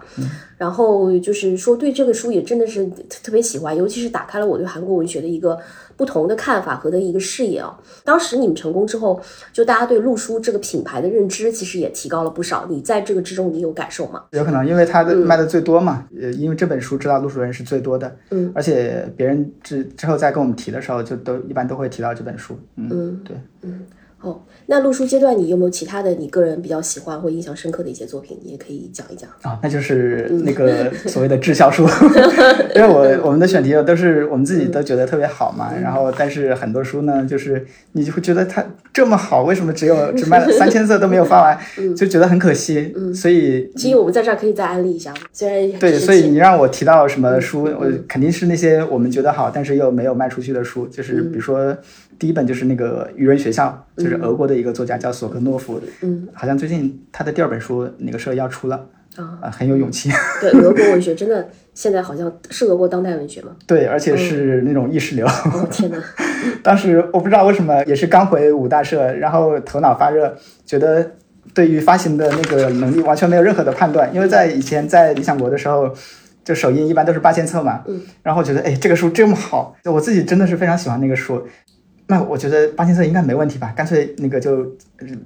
[0.60, 5.58] 然后就是说对这个书也真的是特特别喜欢，尤其是打开了我对韩国文学的一个
[5.96, 7.80] 不同的看法和的一个视野啊。
[8.04, 9.20] 当时你们成功之后，
[9.54, 12.68] 就大家对陆书这个品牌的认知其实也提高了不少。
[12.70, 14.26] 你在这个之中，你有感受吗？
[14.32, 23.86] 有可能，因为它的卖的最多嘛，呃，因为这本书知道陆书人是最多的，嗯，而且别人之之后再跟我们提的时候，就都一般都会提到这本书，嗯，对，嗯。
[24.22, 28.38] 哦，那录书阶段你有没有其他的你个人比较喜欢或印象深刻的一些作品？
[28.44, 29.58] 你也可以讲一讲啊。
[29.64, 31.88] 那就是那个所谓的滞销书，
[32.76, 35.72] 因为我我们的选题都是我们自己都觉得特别好嘛。
[35.82, 41.58] 然后，但是很多书呢，就是你就会觉得它这么好，为什么只有 只卖了三千册都没有发完，
[41.96, 42.94] 就觉得很可惜。
[43.16, 51.78] 所以，其实我们在这儿可以再安利一下，虽然对，所以你让我提到什么书，我肯定是那些我们觉得好，但是又没有卖出去的书，就是比如说。
[52.20, 60.12] 第一本就是那个《愚人学校》，就是俄国的一个作家叫索格诺夫，嗯，好像最近他的第二本书哪个社要出了，啊，很有勇气。
[60.42, 63.56] 对，俄国文学真的现在好像是俄国当代文学吗？
[63.66, 65.26] 对，而且是那种意识流。
[65.26, 65.98] 哦天哪！
[66.62, 71.12] 当时我不知道为什么，也是刚回五大社，然后头脑发热，觉得
[71.54, 75.96] 对于发行的那个能力完全没有任何的判断，因为在以前在理想国的时候。
[76.42, 81.46] 就首印一般都是八千册嘛，嗯，然后觉得哎这个书这么好，我自己真的是非常喜欢那个书，
[82.12, 84.66] 那我觉得八千册应该没问题吧，干脆那个就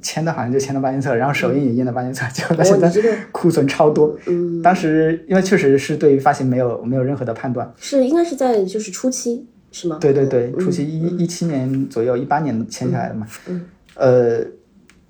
[0.01, 2.91] 签的好像就签了八千册，然后首印也印了八千册，结果到现在
[3.31, 4.13] 库存超多。
[4.27, 9.97] 嗯，当时因为确实是对于发行没有没有任何的判断，是应该是在就是初期是吗？
[10.01, 13.25] 对对对，初期一一七年左右，一八年签下来的嘛。
[13.47, 13.65] 嗯，
[13.95, 14.45] 呃，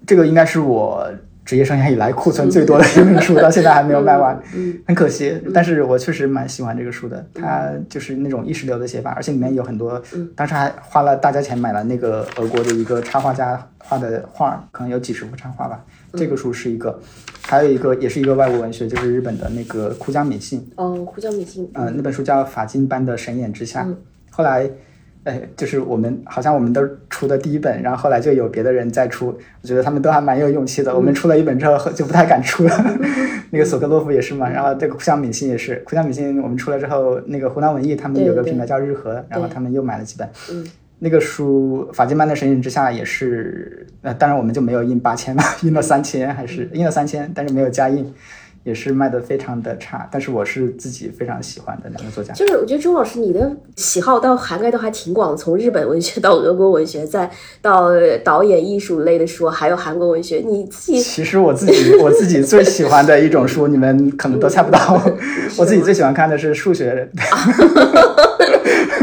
[0.06, 1.12] 这个应该是我。
[1.46, 4.42] 职业生涯以来库存最多的一本书， 到现在还没有卖完，
[4.88, 5.38] 很可惜。
[5.54, 10.02] 但是我确实蛮喜欢这个书的，它就是那种意识流的写法，而且里面有很多，
[10.36, 15.84] 当时还花了大价钱买了那个俄国的一个插画家画的画，可能有几十幅插画吧。
[16.14, 16.98] 这个书是一个，
[17.42, 20.66] 还有一个也是一个外国文学，就是日本的那个库江美信。
[20.76, 21.70] 哦，库江美信。
[21.74, 23.84] 嗯，那本书叫《法金般的神眼之下》，
[24.30, 24.70] 后来。
[25.24, 29.28] 哎，就是我们好像我们都出的第一本，然后后来就有别的人在出，
[29.62, 30.94] 我觉得他们都还蛮有勇气的。
[30.94, 32.98] 我们出了一本之后就不太敢出了。
[33.52, 40.28] 那个索科洛夫也是嘛，然后这个库香米辛也是，库香米辛我们出了之后，那个湖南文艺他们有个品牌叫日和，然后他们又买了几本。
[40.52, 40.68] 嗯，
[41.00, 48.14] 那个书《法金般的神隐之下》也是，呃，当然我们就没有印八千嘛， 印了三千还是印了三千，但是没有加印。
[48.64, 52.34] 也是卖的非常的差，但是我是自己非常喜欢的两个作家。
[52.34, 57.30] 就是我觉得周老师你的喜好到涵盖都还挺广，从日本文学到俄国文学，再
[57.62, 57.90] 到
[58.24, 60.38] 导演艺术类的书，还有韩国文学。
[60.46, 65.02] 你自己其实我自己 我自己最喜欢的一种书，你们可能都猜不到。
[65.58, 67.10] 我自己最喜欢看的是数学。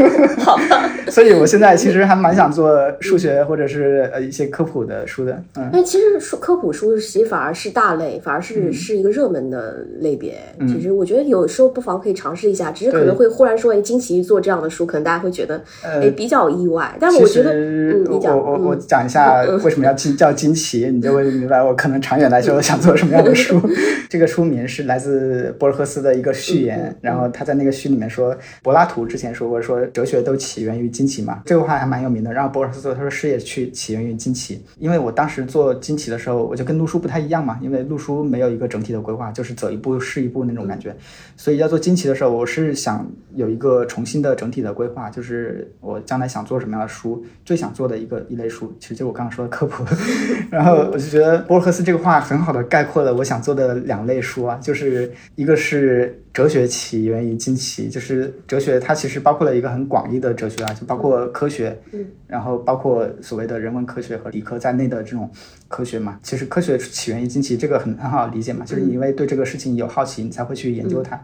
[0.39, 0.89] 好吧。
[1.09, 5.43] 所以我现在其实还蛮想做数学或者是呃一些科普的书的。
[5.57, 5.69] 嗯。
[5.73, 9.41] 但其实书科普书其实反而是大类，反而是是一个热门。
[9.51, 16.95] 的类别，其实我觉得有时候不妨可以尝试一下，只是可能会忽然说，哎，惊奇做这样的书，可能大家会觉得，哎，比较意外。
[16.99, 23.59] 但是我觉得，嗯，你讲，我我我讲一下为什么要惊叫惊奇，你就会明白我可能长远来说想做什么样的书。
[24.09, 32.31] 这个书名是来自博尔赫斯的一个序言，然后他在那个序里面说，柏拉图之前说过，说哲学学都起源于惊奇嘛，这个话还蛮有名的。
[32.31, 39.41] 然后博尔赫斯他说诗也去起源于惊奇，因为我当时做惊奇的时候，我就跟陆书不太一样嘛，因为陆书没有一个整体的规划，就。
[39.41, 40.95] 就是走一步是一步那种感觉，
[41.35, 49.83] 所以要做惊奇的时候，我是想有一个重新的整体的规划，就是我将来想做什么样的书，最想做的一个一类书，其实就我刚刚说的科普。
[50.51, 56.19] 然后我就觉得博尔赫斯这个话很好的概括了我想做的两类书啊，就是一个是。
[56.33, 65.29] 哲学起源于惊奇，就是哲学它其实包括了一个很广义的哲学啊，就包括科学，嗯，然后包括所谓的人文科学和理科在内的这种
[65.67, 66.17] 科学嘛。
[66.23, 71.21] 其实科学起源于惊奇，这个很很好理解嘛，就是因为对这个事情有好奇，你才会去研究它。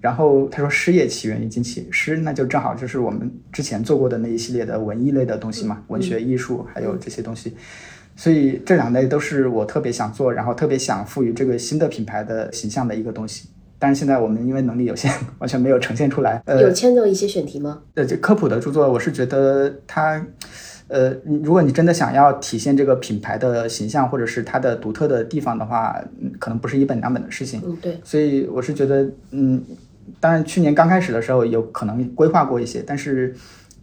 [0.00, 7.56] 然后他说诗也起源于惊奇，诗那就正好就是我们之前做过的那一系列的文艺类的东西嘛，文学艺术还有这些东西。
[8.14, 13.48] 所以这两类都是我特别想做，然后特别想赋予这个新的品牌的形象的一个东西。
[13.78, 16.42] 但是现在我们因为能力有限， 完全没有呈现出来。
[16.46, 17.82] 呃有签的一些选题吗？
[17.94, 20.24] 呃，这科普的著作，我是觉得它，
[20.88, 21.10] 呃，
[21.42, 25.96] 如果你真的想要体现这个品牌的形象，或者是它的独特的地方的话，
[26.38, 27.62] 可能不是一本两本的事情。
[27.64, 27.98] 嗯，对。
[28.02, 29.62] 所以我是觉得，嗯，
[30.20, 33.34] 当然去年刚开始的时候有可能规划过一些，但是，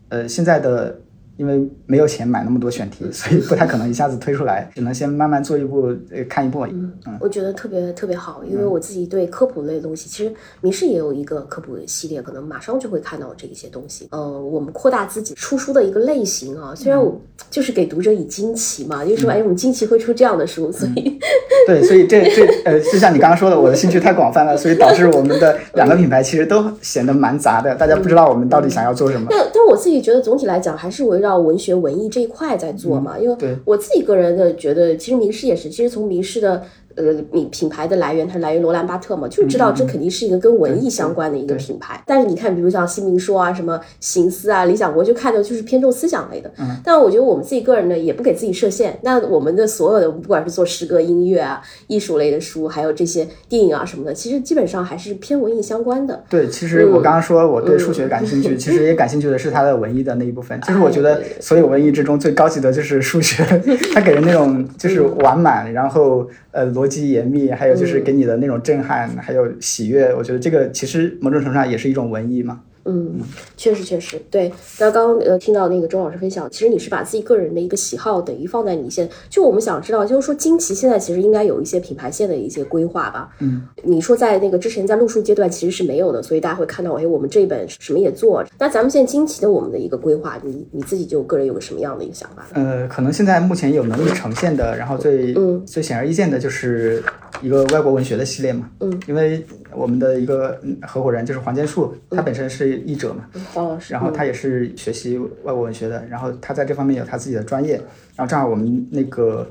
[0.10, 1.00] 呃，现在的。
[1.38, 6.66] 因为没有钱买那么多选题，所以不太可能一下子推出来，只能先慢慢做一步，呃，看一步。
[6.66, 14.08] 嗯，我觉得特别特别好，因为我自己对科普类的东西，其实民视也有一个科普系列，可能马上就会看到这一些东西。
[14.12, 17.20] 呃，我们扩大自己出书的一个类型啊，虽然我
[17.52, 21.20] 就是给读者以惊奇嘛，就是说哎，我们惊奇会出这样的书，所以
[21.68, 29.28] 对，所以这这呃，就像你刚刚说的，我的兴趣太广泛了，所以导致我们的 两个品牌其实都显得蛮杂的，大家不知道我们到底想要做什么。
[29.30, 36.64] 但但我自己觉得总体来讲还是围绕文学文艺这一块在做嘛，因为对我自己个人的觉得，其实名师也是，其实从名师的。
[36.96, 42.02] 呃，品品牌的来源，它来源罗兰巴特嘛，就知道这肯定是一个跟文艺相关的一个品牌。
[42.06, 46.50] 但是你看，比如像新民说啊，什么行思啊，理想国，就看的就是偏重思想类的。
[46.58, 46.78] 嗯。
[46.84, 48.98] 但我觉得我们自己个人呢，也不给自己设限。
[49.02, 56.24] 那我们的所有的，不管是做诗歌、音乐啊、艺术类的书，还有这些电影啊什么的，其实基本上还是偏文艺相关的。
[56.30, 60.58] 对，其实我刚刚说我对数学感兴趣， 其实也感兴趣的是它的文艺的那一部分。
[60.62, 63.44] 其实我觉得所有文艺之中最高级的就是数学，
[63.94, 66.26] 它给人那种就是完满，然后。
[66.56, 72.62] 呃，逻辑严密，还有就是给你的那种震撼，还有喜悦，我觉得这个其实某种程度上也是一种文艺嘛。
[72.86, 73.20] 嗯，
[73.58, 74.52] 确实确实，对。
[74.80, 83.30] 那刚刚呃听到那个周老师分享，其实你是把自己个人的一个喜好等于放在你现，就我们想知道，就是说惊奇现在其实应该有一些品牌线的一些规划吧？
[83.40, 88.44] 嗯，你说在那个之前在路数阶段其实是没有的，所以大家会看到，哎，我们这一本什么也做。
[88.60, 92.46] 那咱们现在惊奇的我们的一个规划，你你自己就个人有个什么样的一个想法？
[92.54, 97.04] 呃，可能现在目前有能力呈现的，然后最嗯最显而易见的就是
[97.42, 98.70] 一个外国文学的系列嘛。
[98.82, 103.26] 嗯，因为我们的一个合伙人就是黄建树，他本身是译者嘛。
[103.54, 107.76] 黄老师，然后他也是学习外国文学的，然后他在这方面有他自己的专业，
[108.16, 109.50] 然后正好我们那个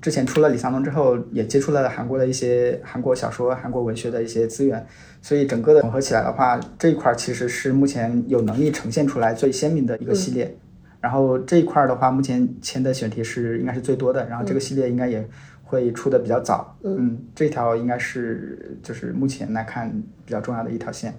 [0.00, 4.86] 之前出了李沧东之后，也接触了韩国的一些韩国小说、韩国文学的一些资源，
[5.22, 10.56] 所以整个的统合起来的话，这一块其实是目前有能力呈现出来最鲜明的一个系列。
[11.00, 15.22] 然后这一块的话，目前签的选题是应该是最多的，然后这个系列应该也
[15.62, 16.74] 会出的比较早。
[16.82, 19.90] 嗯，这条应该是就是目前来看
[20.24, 21.12] 比较重要的一条线。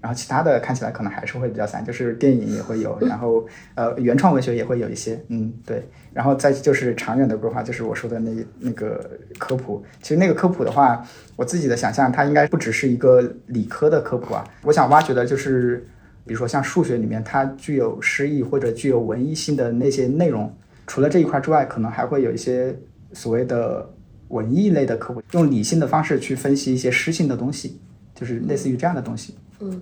[0.00, 5.82] 然后其他的看起来可能还是会比较散，就是电影也会有， 然后呃原创文学也会有一些，嗯对，
[6.12, 8.30] 然后再就是长远的规划，就是我说的那
[8.60, 9.84] 那个科普。
[10.00, 14.44] 其实那个科普的话，我自己的想象，它应该不只是一个理科的科普啊。
[14.62, 15.86] 我想挖掘的就是，
[16.24, 20.54] 比如说像数学里面它具有诗意或者具有文艺性的那些内容，
[20.86, 22.72] 除了这一块之外，可能还会有一些
[23.12, 23.88] 所谓的
[24.28, 27.80] 文艺类的科普，用理性的方式去分析一些诗性的东西，
[28.14, 29.34] 就是类似于这样的东西。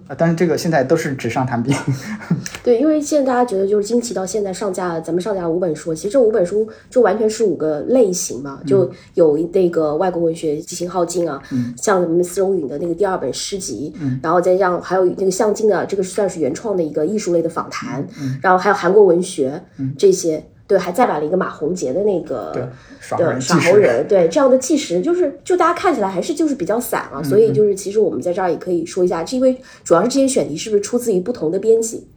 [0.09, 1.75] 啊，但是这个现在都是纸上谈兵。
[2.65, 11.43] 对，因为现在大家觉得就是惊奇到现在上架，咱们上架五本书，其实这五本书就完全是五个类型嘛，就有那个外国文学激情耗尽啊，
[11.77, 18.07] 像什么丝绒允的那个第二本诗集，然后再像还有那个向京的这个算是原创的一个艺术类的访谈，
[18.43, 19.63] 然后还有韩国文学
[19.99, 20.43] 这些。
[20.67, 22.63] 对，还再版了一个马洪杰的那个对
[23.01, 23.17] 耍
[23.61, 32.09] 猴人，对这样的纪实，就是就大家看起来还是就是比较散啊，所以就是其实我们在这儿也可以说一下，是因为主要是这些选题是不是出自于不同的编辑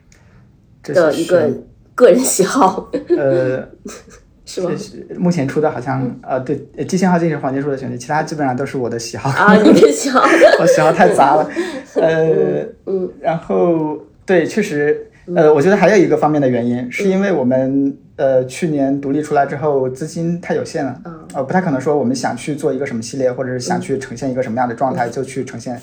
[0.84, 1.52] 的一个
[1.94, 2.90] 个人喜好？
[3.10, 3.64] 呃，
[4.46, 4.72] 是吗？
[5.20, 10.22] 目前出的好像呃，对，激情号进是黄杰树的选题，其他基本上都是我的喜好啊，你的喜好，
[10.60, 11.48] 我喜好太杂了，
[11.96, 15.06] 呃，嗯，然后对，确实。
[15.36, 21.02] 呃，我觉得还有一个方面的原因，是因为我们呃去年独立出来之后，资金太有限了，
[21.34, 25.80] 呃，不太可能说我们想去做一个什么系列，或者是想去呈现一个什么样的状态就去呈现，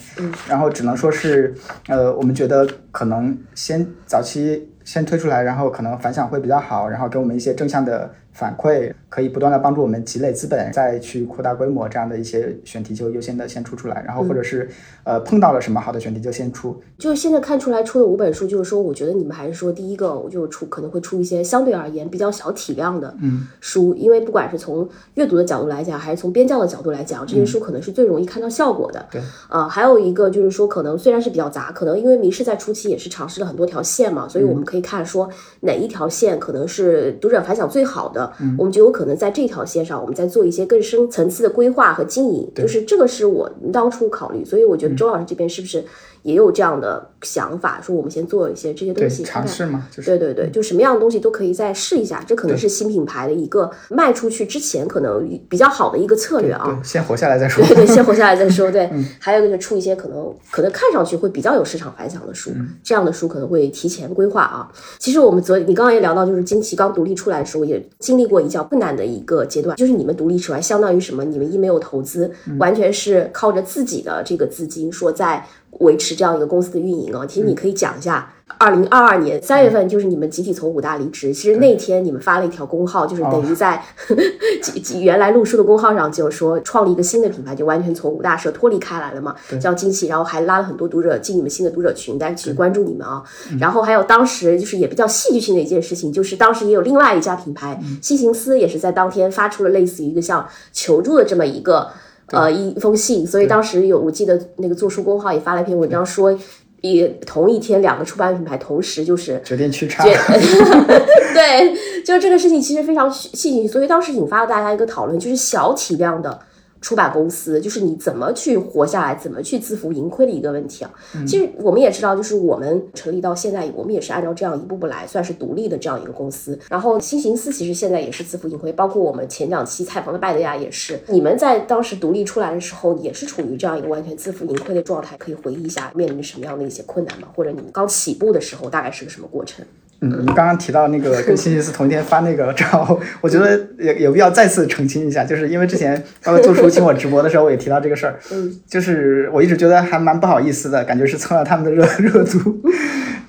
[0.46, 1.54] 然后只能说是，
[1.88, 8.10] 呃，我们觉得可能先早期先推出来，然后可能反响会比较好，然后给我们一些正向的。
[8.36, 14.68] 反馈可以不断的帮助我们积累资本，再去扩大规模，这样的一些选题就优先的先出出来，然后或者是
[15.04, 16.78] 呃碰到了什么好的选题就先出。
[16.98, 23.14] 就是现在看出来出的五本书，就是说我觉得你们还是说第一个，我就出可能会出一些相对而言比较小体量的
[23.60, 29.06] 书，因为不管是从阅读的角度来讲，还是从编教的角度来讲，这些书可能是最容易看到效果的。
[29.10, 35.30] 对，啊，还有一个就是说可能虽然是比较杂，可能因为迷失在初期也是尝试了很多条线嘛，所以我们可以看说
[35.60, 38.25] 哪一条线可能是读者反响最好的。
[38.58, 45.84] 我们就有可能在这条线上，我们再做一些更深层次的规划和经营，就是这个是我当初考虑，所以我觉得周老师这边是不是？
[46.26, 56.80] 也有这样的想法，说我们先做一些这些东西尝试嘛，就是对对对，就什么样的东西都可以再试一下，这可能是新品牌的一个卖出去之前可能比较好的一个策略啊。
[56.82, 57.64] 先活下来再说。
[57.64, 58.68] 对对，先活下来再说。
[58.68, 62.50] 对， 还有就是出一些可能可能看上去会比较有市场反响的书，
[62.82, 64.68] 这样的书可能会提前规划啊。
[64.98, 71.24] 其实我们昨你刚刚也聊到，就是金奇刚独立出来的时候，也经历过比较困难的一个阶段，就是你们独立出来，相当于什么？
[71.24, 75.46] 你们一没有投资，完全是靠着自己的这个资金，说在。
[75.80, 83.82] 维持这样一个公司的运营啊，其实你可以讲一下，二零二二年三月份就是你们集体从武大离职，其实那天你们发了一条公号，就是等于在
[85.00, 93.22] 原来路书的公号上就说创立一个新的品牌，就完全从武大社脱离开来了嘛，叫惊喜，然后还拉了很多读者进你们新的读者群，大家去关注你们啊。
[93.60, 101.90] 然后还有当时就是也比较戏剧性的一件事情，就是当时也有另外一家品牌西行思也是在当天发出了类似于一个像求助的这么一个。
[102.32, 106.38] 呃一封信，所以当时有我记得那个做书公号也发了一篇文章说。
[106.82, 110.04] 也同一天，两个出版品牌同时就是决定去差，
[111.34, 111.74] 对，
[112.04, 116.38] 就这个事情其实非常戏剧，所以当时引发了大家一个讨论，就是小体量的。
[116.86, 120.94] 出版公司就是你怎么去活下来，怎么去自负盈亏的一个问题啊。
[121.26, 126.56] 其实我们也知道，就是我们成立到现在，我们也是按照这样一步步来，算是独立的这样一个公司。
[126.70, 131.00] 然后新形思其实现在也是自负盈亏，包括我们前两期采访的拜德雅也是。
[131.08, 137.26] 你们在当时独立出来的时候，也是处于这样一个完全自负盈亏的状态，可以回忆一下面临着什么样的一些困难吗？
[137.34, 139.66] 或者你们刚起步的时候大概是个什么过程？
[140.00, 152.62] 嗯，你刚刚提到那个跟星期四同一天发那个照，我觉得有有必要再次澄清一下，就是因为之前包括做出请我直播的时候，我也提到这个事儿，嗯，就是我一直觉得还蛮不好意思的，感觉是蹭了他们的热热度。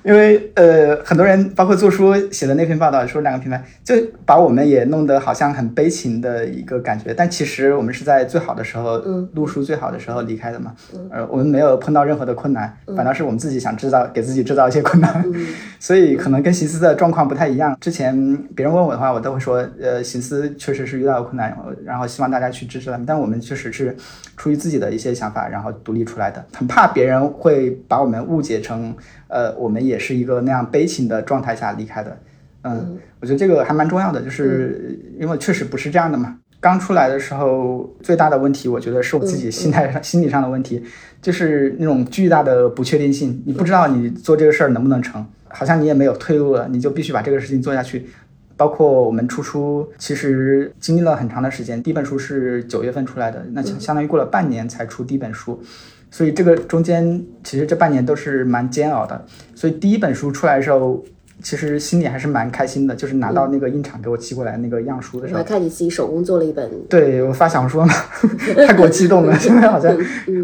[0.02, 3.94] 因为呃，很多人包括做书写的那篇报道说两个品牌，就
[4.24, 7.12] 把我们也弄得好像很悲情的一个感觉。
[7.12, 8.98] 但其实我们是在最好的时候，
[9.34, 10.74] 录书最好的时候离开的嘛。
[11.10, 15.24] 呃，我们没有碰到任何的困难，反倒是我们自己想制造给自己制造一些困难。
[15.80, 17.76] 所以可能跟行思的状况不太一样。
[17.80, 23.04] 之前别人问我的话，我都会说，呃，行思确实是遇到了困难，然后希望大家去支持他们。
[23.06, 23.96] 但我们确实是
[24.36, 26.44] 出于自己的一些想法，然后独立出来的。
[26.54, 28.94] 很怕别人会把我们误解成。
[29.28, 32.18] 呃，我们也是一个那样悲情的状态下离开的，
[32.62, 36.38] 嗯，我觉得这个还蛮重要的，就是因为确实不是这样的嘛。
[36.60, 40.82] 刚出来的时候，最大的问题，我觉得是我自己心态上、 心理上的问题，
[41.22, 48.08] 就是那种巨大的不确定性，你不知道你做这个事儿能不能成，好像你也没有退路了，你就必须把这个事情做下去。
[48.56, 55.62] 包括我们出书，其实经历了很长的时间，第一本书是九月份出来的，那相当于过了半年才出第一本书。
[56.10, 59.24] 所以这个中间，其实这半年都是蛮煎熬的。
[59.54, 61.04] 所以第一本书出来的时候。
[61.40, 67.94] 其实心里还是蛮开心的，就是拿到那个印厂给我寄过来那个样书的时候，我看你自己手工做了一本，对我发小红书嘛，
[68.66, 69.96] 太给我激动了， 现在好像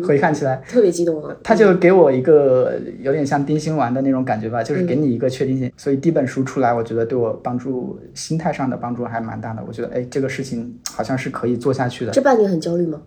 [0.06, 1.34] 回看起来特别激动啊。
[1.42, 5.68] 他就给我一个有点像定心丸的那种感觉吧，就是给你一个确定性。
[5.76, 9.64] 所以第一本书出来，我觉得对我帮助心态上的帮助还蛮大的。
[9.66, 12.12] 我觉得哎，这个事情好像是可以做下去的。
[12.12, 13.02] 这半年很焦虑吗？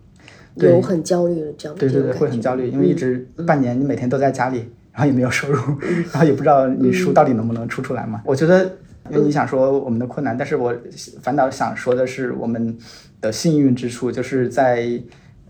[0.58, 4.64] 有很焦虑这样对对对，会很焦虑，因为一直半年你每天都在家里。
[4.90, 5.62] 然后也没有收入，
[6.10, 8.20] 然后也不知道你书到底能不能出出来嘛。
[8.24, 8.64] 我觉得，
[9.10, 10.74] 因为你想说我们的困难，但是我
[11.22, 12.76] 反倒想说的是我们
[13.20, 15.00] 的幸运之处，就是在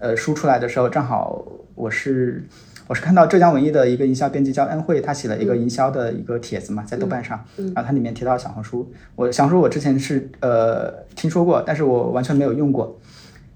[0.01, 1.43] 呃书出来的时候，正好
[1.75, 2.45] 我是
[2.89, 13.01] 我是看到浙江文艺的一个营销编辑叫恩惠，他写了一个营销的一个帖子嘛，在豆瓣上，然后它里面提到小红书，我小红书我之前是呃听说过，但是我完全没有用过。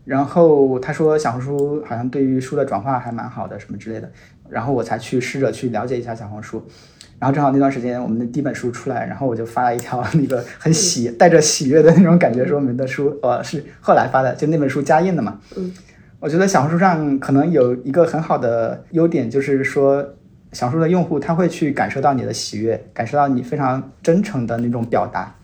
[0.05, 4.11] 然后他说小红书好像对于书的转化还蛮好的，什么之类的。
[4.51, 6.63] 然后我才去试着去了解一下小红书，
[7.19, 15.41] 然后正好那段时间我们的第一本书出来，然后我就发了一条 那个很喜带着喜悦的那种感觉，说我们的书呃是后来发的，就那本书加印的嘛。
[15.57, 15.73] 嗯，
[16.21, 20.07] 我觉得小红书上可能有一个很好的优点，就是说
[20.53, 25.35] 小红书的用户他会去感受到你的喜悦，感受到你非常真诚的那种表达。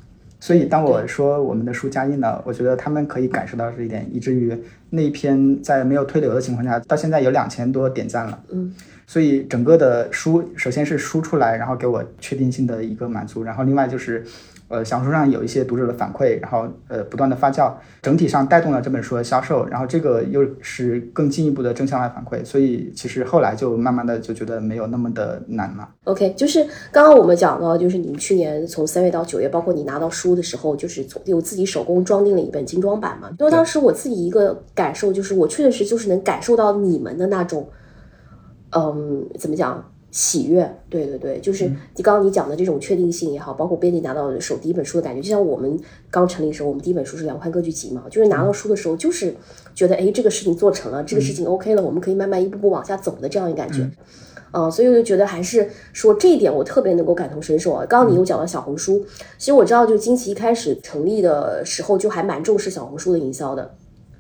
[0.41, 4.57] 所以当我说我们的书加印了，我觉得他们可以感受到这一点，以至于
[4.91, 8.43] 那一篇在没有推流的情况下，到现在有两千多点赞了。
[8.53, 8.73] 嗯。
[9.07, 14.23] 所以整个的书，首先是书出来，然后给我确定性的一个满足，然后另外就是，
[14.69, 25.89] 呃，小红书上有一些读者的反馈，然后呃不断的发酵，整体上带动了这本书的销售，然后这个又是更进一步的正向的反馈，所以其实后来就慢慢的就觉得没有那么的难了。
[26.05, 26.63] OK，就是
[26.93, 33.31] 刚刚我们讲到，就是你们去年从三月到九月，包括你拿到书的时候，就是有自己手工装订了一本精装版嘛？
[33.39, 37.69] 因为当时我自己一个感受就是，我确实就是能感受到你们的那种。
[38.71, 39.83] 嗯，怎么讲？
[40.11, 45.79] 喜悦，对对对，就是你刚刚你讲的这种确定性也好，包括编辑拿到手第一本书的感觉，就像我们
[46.11, 49.35] 刚成立的时候，我们第一本书是《两宽歌剧集》嘛，就是拿到书的时候，就是
[49.75, 53.89] 觉得哎，这个事情做成了，这个事情 OK 了，我们可以慢慢一步步往下走的这样一个感觉。
[54.51, 57.85] 嗯，所以我就觉得还是说这一点我特别能够感同身受啊。
[57.85, 59.05] 刚刚你又讲到小红书，
[59.37, 63.75] 其实我知道，就惊奇一开始成立的时候就还蛮重视小红书的营销的。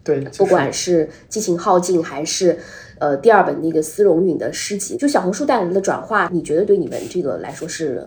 [0.08, 2.56] 对，不管是激情耗尽还是。
[3.00, 8.04] 呃，第二本那个丝绒允的诗集，就小红书带来的转化，你觉得对你们这个来说是？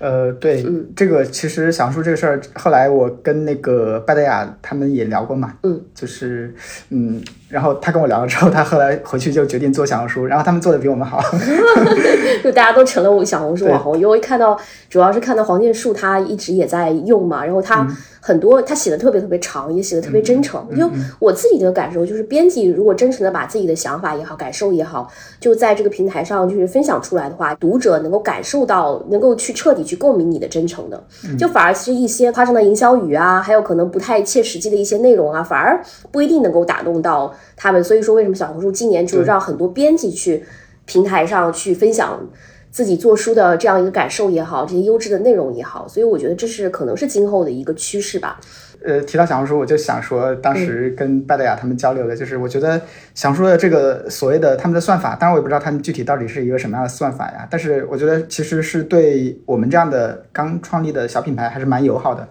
[0.00, 6.52] 呃，对，嗯，这个其实小红书这个事儿，后来我跟那个拜德雅他们也聊过嘛，嗯，就是，
[6.90, 7.22] 嗯，
[7.54, 11.22] 然后他跟我聊了之后，他后来回去就决定做小红书，然后他们做的比我们好，
[12.42, 14.58] 就大家都成了我小红书 网红，因为看到
[14.90, 17.86] 主要是看到黄建树他一直也在用嘛，然后他。
[18.26, 20.66] 很多他写的特别特别长，也写的特别真诚。
[20.74, 25.06] 就我自己的感受，就是编辑如果真诚的把自己的想法也好、感受也好，
[25.38, 31.04] 就在这个平台上就是分享出来的话，读者能够感受到，能够去彻底去去共鸣你的真诚的，
[31.38, 35.78] 就反而是一些夸张的营销语啊，还有可能不太切实际的一些内容啊，反而
[36.10, 37.82] 不一定能够打动到他们。
[37.82, 40.44] 所以说，为什么小红书今年就是让很多编辑去
[40.84, 42.28] 平台上去分享
[42.70, 48.40] 自己做书的这样一个感受也好，这些优质的内容也好，所以我觉得这是可能是今后的一个趋势吧。
[48.86, 52.78] 呃，提到小红书，我就想说，当时跟拜德雅他们交流的，就是我觉得
[53.14, 62.28] 小红书的这个所谓的他们的算法，当然我也不知道他们具体到底是一个什么样的算法呀，但是我觉得其实是对我们这样的刚创立的小品牌还是蛮友好的，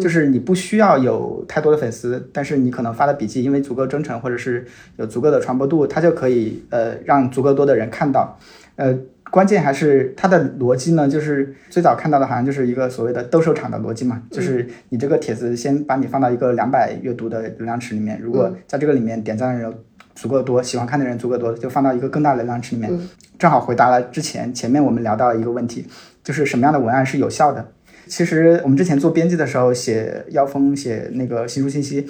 [0.00, 4.66] 就是你不需要有太多的粉丝，但是你可能发的笔记因为足够真诚，或者是
[4.96, 8.38] 有足够的传播度，它就可以呃让足够多的人看到，
[8.76, 8.98] 呃。
[9.28, 19.74] 关键还是它的逻辑呢，就是最早看到的好像就是一个所谓的斗兽场的逻辑嘛，就是你这个帖子先把你放到一个两百阅读的流量池里面，如果在这个里面点赞的人
[20.14, 22.88] 足够多，喜欢看的人足够多，就放到一个更大的流量池里面，
[23.36, 25.84] 正好回答了之前前面我们聊到一个问题，
[26.22, 27.72] 就是什么样的文案是有效的。
[28.06, 32.06] 其实我们之前做编辑的时候写腰封写那个新书信息，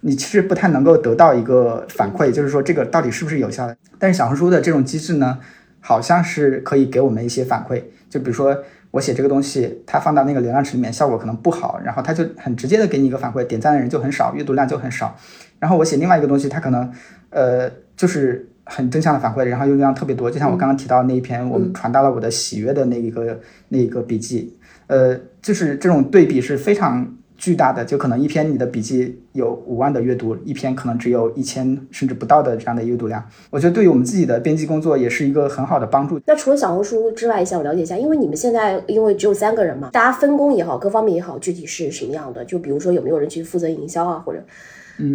[0.00, 3.76] 你其实不太能够得到一个反馈，就是说这个到底是不是有效的。
[3.98, 5.38] 但是小红书的这种机制呢？
[5.80, 7.80] 好像是可以给我们一些反馈，
[8.10, 8.54] 就比如说
[8.90, 15.16] 我写这个东西，它放到那个流量池里面效果可能不好，然后它就很直接的给你一个反馈，点赞的人就很少，阅读量就很少。
[15.60, 16.92] 然后我写另外一个东西，它可能
[17.30, 20.28] 呃就是很正向的反馈，然后阅读量特别多。
[20.28, 24.57] 就像我刚刚提到那一篇，我们传达了我的喜悦的那一个那一个笔记，
[24.88, 27.14] 呃，就是这种对比是非常。
[27.40, 33.24] 巨大的，就可能一篇你的笔记有五万的阅读，一篇可能只有一千甚至不到的这样的阅读量。
[33.50, 36.20] 我觉得对于我们自己的编辑工作也是一个很好的帮助。
[36.26, 42.44] 那除了小红书之外，想了解一下，因为你们现在因为只有三个人嘛，大家分工也好，各方面也好，具体是什么样的？
[42.44, 44.42] 就比如说有没有人去负责营销啊，或者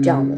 [0.02, 0.38] 这样的？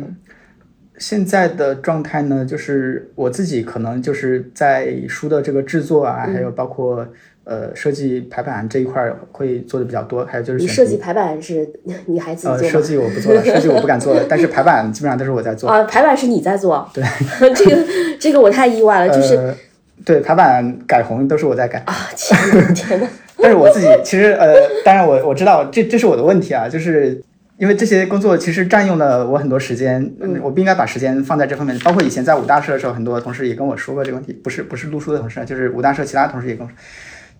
[0.97, 7.07] 现在的状态呢，就是我自己可能就是在书的这个制作啊，还有包括。
[7.45, 11.69] 呃，设计排版这一块会做的比较多，还有就是你设计排版是
[12.07, 12.57] 你还自己做？
[12.57, 15.69] 呃，设计我不做了，设计我不敢做了，但是排版基本上都是我在做。
[15.71, 16.87] 啊，排版是你在做？
[16.91, 17.03] 对，
[17.53, 17.77] 这个
[18.19, 19.53] 这个我太意外了，就是
[20.03, 21.95] 对排版改红都是我在改啊！
[22.17, 23.07] 天天呐。
[23.37, 27.21] 但是我自己其实呃，当然我我知道这这是我的问题啊，就是
[27.57, 31.77] 因为这些工作其实占用了我很多时间，我不应该把时间放在这方面。
[31.79, 36.75] 包括以前在五大社的时候，很多同事也跟我说过这个问题，不是不是露书的同事，就是五大社其他同事也跟我说。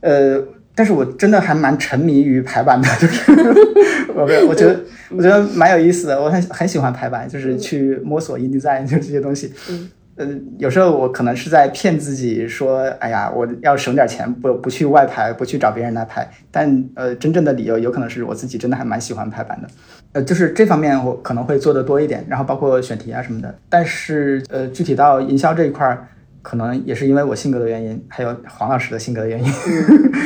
[0.05, 0.39] 呃，
[0.75, 3.31] 但是我真的还蛮沉迷于排版的， 就是
[4.13, 4.79] 我我觉得
[5.09, 9.51] 我觉得蛮有意思的，我很很喜欢排版，就是去摸索 InDesign 就这些东西。
[9.67, 10.27] 嗯，呃，
[10.59, 16.29] 有时候我可能是在骗自己说，哎呀，我要省点钱，不不去外排，不去找别人来排。
[16.51, 19.67] 但呃，真正的理由有可能是我自己真的还蛮喜欢排版的。
[20.11, 23.55] 呃，就是这方面我可能会做的多一点，然后包括选题啊什么的。
[23.67, 26.07] 但是呃，具体到营销这一块儿。
[26.45, 29.51] 可能也是因为我性格的原因，还有黄老师的性格的原因，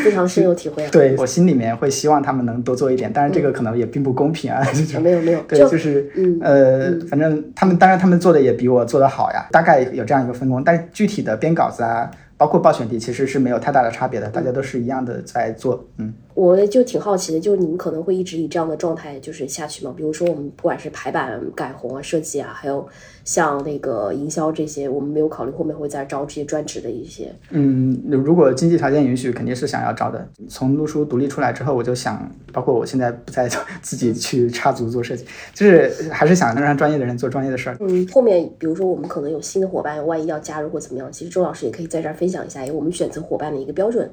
[0.03, 0.86] 非常深有体会。
[0.91, 4.61] 对我心里面会希望他们能多做一点，但是这个可能也并不公平啊。
[5.01, 6.11] 没有没有，对，就是
[6.41, 12.11] 呃，反正他们当然他们做的也比我做的好呀，大概有这样一个分工，但是具体的编稿子啊。
[12.39, 15.86] 包括报选题其实是没有太大的差别的，大家都是一样的在做。
[15.97, 19.93] 嗯，我就挺好奇的，就是你们可能会一直以这样的状态就是下去吗？
[19.97, 22.88] 比如说我们不管是排版改红啊、设计啊，还有
[23.30, 27.32] 像那个营销这些，我们没有考虑后面会再招这些专职的一些。
[27.51, 30.27] 嗯，如果经济条件允许，肯定是想要招的。
[30.47, 33.49] 从陆书独立出来之后，我就想，包括我现在不再
[33.84, 37.77] 自己去插足做设计，就是还是想让专业的人做专业的事儿。
[37.82, 42.30] 嗯，后面比如说我们可能有新的伙伴，万一要加入或怎么样，其实周老师也可以在这儿分。
[42.30, 44.07] 分享一下，因为我们选择伙伴的一个标准，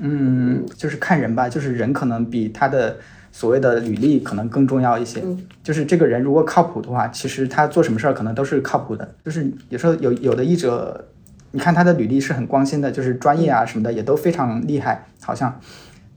[0.00, 2.96] 嗯，就是看人吧，就是人可能比他的
[3.40, 5.22] 所谓的履历可能更重要一些。
[5.62, 9.14] 就是这个人如果靠谱的话，其实他做什么事儿可能都是靠谱的。
[9.24, 11.06] 就是有时候有有的译者，
[11.52, 15.58] 你看他的履历是很光鲜的，就是专业啊什么的也都非常厉害，好像，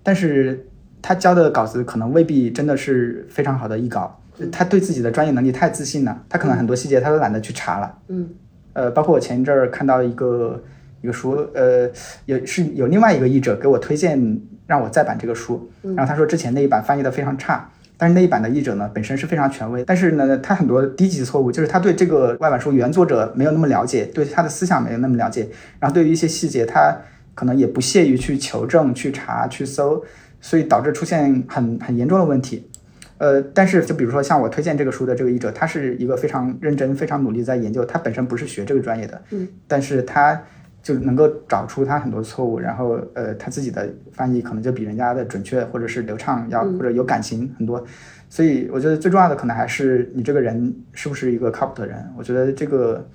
[0.03, 0.67] 但是
[1.01, 4.19] 他交的稿子可能未必真的是非常好的译稿。
[4.51, 7.97] 他对自己的专业能力太自信了，他可能很多细节他都懒得去查了。
[8.09, 8.27] 嗯，
[8.73, 10.61] 呃，包括我前一阵儿看到一个。
[11.03, 11.89] 一个书，呃，
[12.27, 14.17] 有是有另外一个译者给我推荐
[14.65, 25.49] 让我再版这个书，然后他说之前那一版翻译的非常差，但是那一版的译者呢本身是非常权威，但是呢他很多低级错误，就是他对这个外版书原作者没有那么了解，对他的思想没有那么了解，
[25.79, 26.97] 然后对于一些细节他
[27.35, 30.03] 可能也不屑于去求证、去查、去搜，
[30.39, 32.69] 所以导致出现很很严重的问题。
[33.17, 40.41] 呃，但是就比如说像我推荐这个书的这个译者，他是一个非常认真、非常努力在研究，他本身不是学这个专业的，嗯，但是他。
[40.83, 47.83] 就能够找出他很多错误，然后呃，他自己的翻译可能就比人家的准确或者是流畅要或者有感情很多，
[48.29, 52.05] 所以我觉得最重要的可能还是你这个人是不是一个靠谱的人。
[52.17, 53.07] 我觉得这个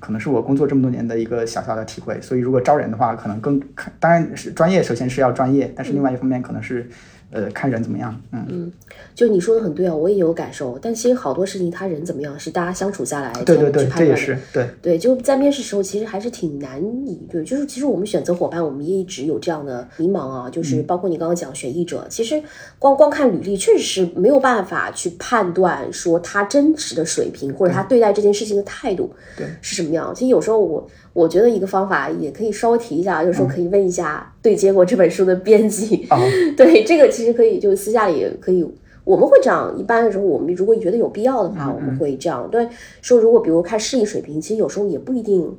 [0.00, 2.18] 可能是我工作这么多年的一个小小的体会。
[2.20, 6.88] 所以如果招人的话，可能更看，当然是专业，首先是要专业，但是另外一方面可能是。
[7.30, 8.72] 呃，看人怎么样，嗯嗯，
[9.14, 10.78] 就你说的很对啊，我也有感受。
[10.80, 14.98] 但其实好多事情，他人怎么样，是大家相处下来对对对，这也是对对。
[14.98, 20.48] 就在面试时候，其实还是挺难以对，就是其实我们选择伙伴，我们也一直有这样的迷茫啊。
[20.48, 22.42] 就是包括你刚刚讲选译者，其实
[22.78, 30.14] 光光看履历，确实是没有办法去判断说他真实的水平或者他对待这件事情的态度对是什么样。
[30.14, 30.88] 其实有时候我。
[31.18, 36.06] 我觉得一个方法也可以稍微提一下，就是说可以问一下对接过这本书的编辑。
[36.56, 38.64] 对，这个其实可以，就私下里可以，
[39.02, 39.74] 我们会这样。
[39.76, 42.48] 一般的时候，我们如果觉得有必要的话，我们会这样。
[42.52, 42.68] 对，
[43.02, 45.52] 说如果比如看示意水平，其实有时候也不一定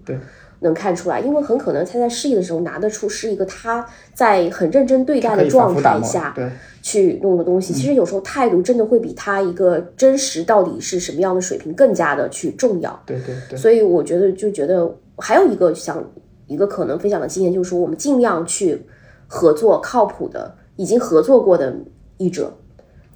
[0.62, 6.34] 能看出来，因为很可能他在示意的时候拿得出是一个他在很认真对待的状态下
[6.82, 7.74] 去弄的东西。
[7.74, 12.97] 其实有时候态度真的会比他一个真实到底是什么样的水平更加的去重要。
[13.05, 13.60] 对对对。
[13.60, 14.95] 所以我觉得就觉得。
[15.20, 16.04] 还有一个想
[16.48, 18.86] 一个可能分享的经验，就是说我们尽量去
[19.28, 21.76] 合作靠谱的、已经合作过的
[22.18, 22.52] 译者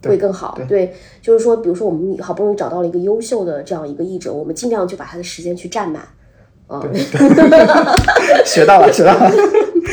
[0.03, 0.57] 会更好。
[0.67, 6.07] 对，就是说，比如说我们好不容易找到了一个优秀的这样一个译者，我们尽量就把他的时间去占满。
[6.67, 6.81] 啊，
[8.45, 9.31] 学到了，学到了。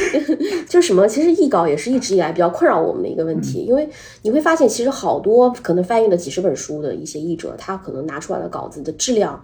[0.69, 1.07] 就什么？
[1.09, 3.89] 其实译稿也是一直以来比较困扰我们的一个问题，因为
[4.23, 9.43] 你会发现，其实好多可能翻译了几十本书的一些译者，他可能拿出来的稿子的质量，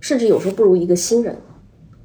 [0.00, 1.36] 甚至有时候不如一个新人。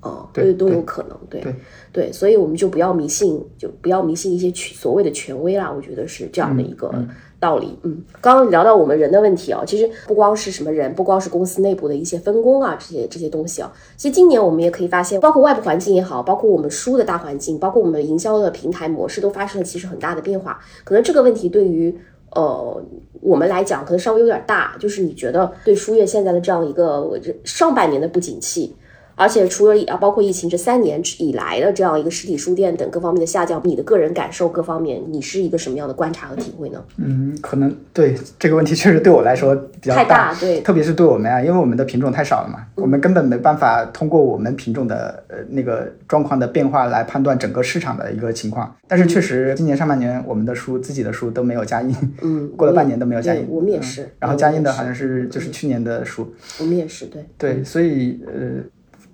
[0.01, 1.43] 哦，对，都有可能，对，
[1.91, 5.69] 对，所以我们就不要迷信，就不要迷信一些权所谓的权威啦。
[5.69, 6.89] 我觉得是这样的一个
[7.37, 7.77] 道理。
[7.83, 20.57] 嗯，刚刚聊到我们人的问题啊，其实不光是什么人，不光是公司内部的一些分工啊，这些这些东西啊，其实今年我们也可以发现，包括外部环境也好，包括我们书的大环境，包括我们营销的平台模式，都发生了其实很大的变化。
[20.85, 21.93] 可能这个问题对于
[22.31, 22.81] 呃
[23.19, 28.73] 我们来讲，可能稍微有点大，就是你觉得对书业现在的这样一个上半年的不景气。
[29.19, 36.81] 而且除了啊，包括疫情这三年以来的这样一个实体书店等各方面的下降，你的个人感受各方面，你是一个什么样的观察和体会呢？
[36.95, 48.73] 嗯，可能对这个问题确实对我来说比较太大，对，特别是对我们啊，因为我们的品种太少了嘛，我们根本没办法通过我们品种的呃那个状况的变化来判断整个市场的一个情况。
[48.87, 54.09] 但是确实，今年上半年我们的书自己的书都没有加印，嗯， 过了半年都没有加印，我们也是。
[54.17, 58.63] 然后加印的好像是就是去年的书，我们也是，对，对，所以呃。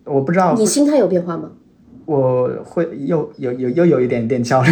[0.06, 1.52] 我不知道你心态有变化吗？
[2.06, 4.70] 我会又有有又有一点点焦虑，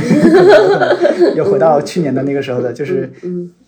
[1.36, 3.12] 又回到去年的那个时候的，就是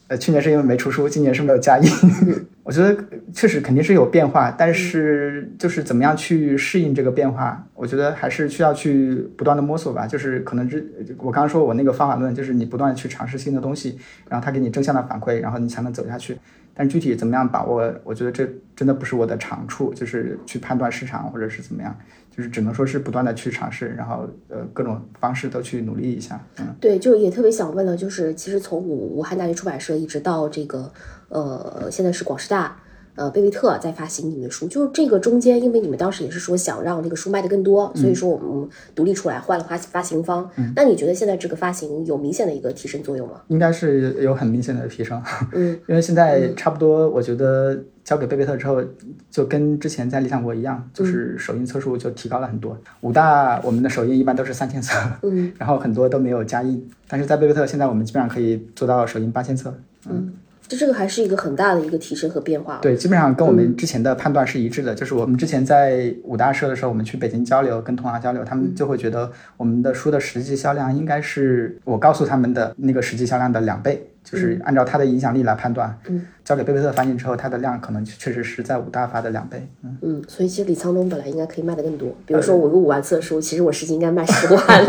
[0.08, 1.90] 呃，去年是因为没出书，今年是没有加印。
[2.62, 2.96] 我觉得
[3.34, 10.06] 确实肯定是有变化，但是就是怎么样去适应这个变化，我觉得还是需要去不断的摸索吧。
[10.06, 10.78] 就是可能这
[11.18, 13.98] 我刚刚说我那个方法论，就是你不断的去尝试新的东西，
[14.30, 16.38] 然后他给你正向的反馈，然后你才能走下去。
[16.76, 21.98] 但具体怎么样把握，我觉得这真的不是我的长处，就是去判断市场或者是怎么样，
[22.30, 26.40] 就是只能说是不断的去尝试，然后呃各种方式都去努力一下。
[26.60, 30.92] 嗯，对，就也特别想问了，就是其实从武武汉大学出版社一直到这个
[31.30, 32.78] 呃现在是广师大。
[33.16, 40.50] 呃，贝贝特在发行你们的书，就是这个中间，因为你们当时也是说想让这个书卖的更多，所以说我们独立出来换了发发行方。
[40.76, 43.42] 那你觉得现在这个发行有明显的一个提升作用吗？
[43.48, 45.22] 应该是有很明显的提升。
[45.54, 48.84] 嗯， 因为现在差不多，我觉得交给贝贝特之后，
[49.32, 52.78] 就跟之前在理想国一样，就是首印册数就提高了很多。
[53.02, 54.94] 五大我们的首印一般都是三千册，
[55.24, 59.74] 嗯， 然后很多都没有加印，但是在贝贝特现在我们基本上可以做到首印八千册，
[60.10, 60.12] 嗯。
[60.28, 62.80] 就这个还是一个很大的一个提升和变化。
[62.82, 64.94] 对，基本上跟我们之前的判断是一致的。
[64.96, 74.08] 就是我们之前在五大社的时候，我们去北京交流，跟同行交流，他们就会觉得我们的书的实际销量应该是我告诉他们的那个实际销量的两倍。
[74.24, 79.98] 就是按照它的影响力来判断，嗯，交给贝贝特发行之后，它的量可能确实是在五大发的两倍，嗯。
[80.02, 84.64] 嗯，所以其实李沧东本来应该可以卖的更多，比如说我个五万册书，其实我实际应该卖十万，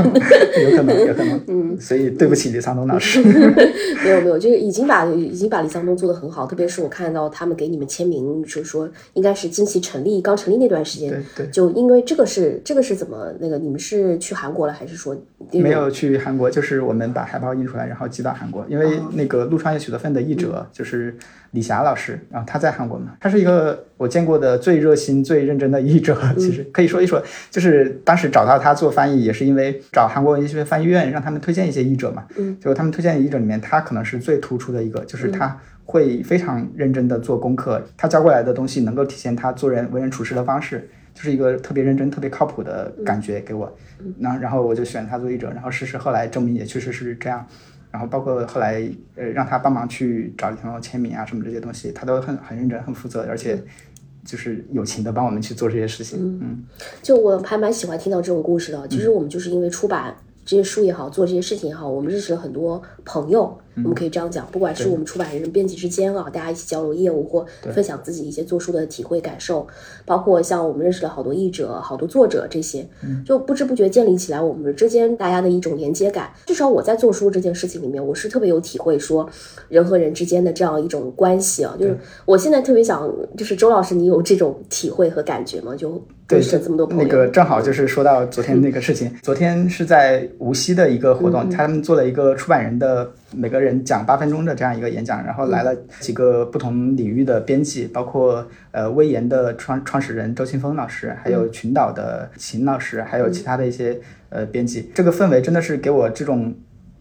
[0.70, 3.22] 有可能，有可能， 嗯，所以对不起李沧东老师，
[4.04, 15.16] 没有没有，就是已经把已经把李沧东做的很好，特别是我看到他们给你们签名，就是说应该是近期成立刚成立那段时间，对对，就因为这个是这个是怎么那个你们是去韩国了还是说
[15.52, 19.26] 没有去韩国，就是我们把海报印出来然后寄到韩国，因为那。
[19.26, 21.12] 个陆川也许的份的译者就是
[21.56, 26.14] 李霞老师，然后他在韩国嘛，他是一个我见过的最热心、最认真的译者。
[26.36, 32.26] 其实可以说一说，就是当时找到他做翻译，也是因为找韩国文学翻译院让他们推荐一些译者嘛。
[32.36, 43.74] 嗯，就他们推荐的译者里面，他可能是最突出的一个，就是他会非常认真的做功课，他教过来的东西能够体现他做人为人处事的方式，就是一个特别认真、特别靠谱的感觉给我。
[44.18, 47.46] 那然后我就选他做译者，然后事实后来证明也确实是这样。
[47.96, 53.58] 然后包括后来，呃，让他帮忙去找李沧东签名啊，什么这些东西，他都很很认真、很负责，而且
[54.22, 56.18] 就是友情的帮我们去做这些事情。
[56.42, 56.62] 嗯，
[57.02, 58.86] 就我还蛮喜欢听到这种故事的。
[58.88, 63.58] 其实我们就是因为出版这些书也好，做这些事情也好，我们认识了很多朋友。
[63.76, 69.66] 我们可以这样讲，不管是我们出版人、编辑之间啊，大家一起交流业务或分享自己一些做书的体会感受，
[70.04, 72.86] 包括像我们认识了好多译者、好多作者这些，
[73.24, 76.30] 就不知不觉建立起来我们之间大家的一种连接感。
[76.46, 79.28] 至少我在做书这件事情里面，我是特别有体会，说
[79.68, 85.74] 人和人之间的这样一种关系啊，就是我现在特别想，就是周老师，你有这种体会和感觉吗？
[85.76, 93.12] 就对，是这么多朋友，那个正好就是说到昨天那个事情，昨天是在无锡的一个活动，他们做了一个出版人的。
[93.36, 104.90] 每个人讲八分钟的这样一个演讲，然后来了几个不同领域的编辑，包括呃微言的创创始人周清峰老师，还有群岛的秦老师，还有其他的一些呃编辑。
[104.94, 106.54] 这个氛围真的是给我这种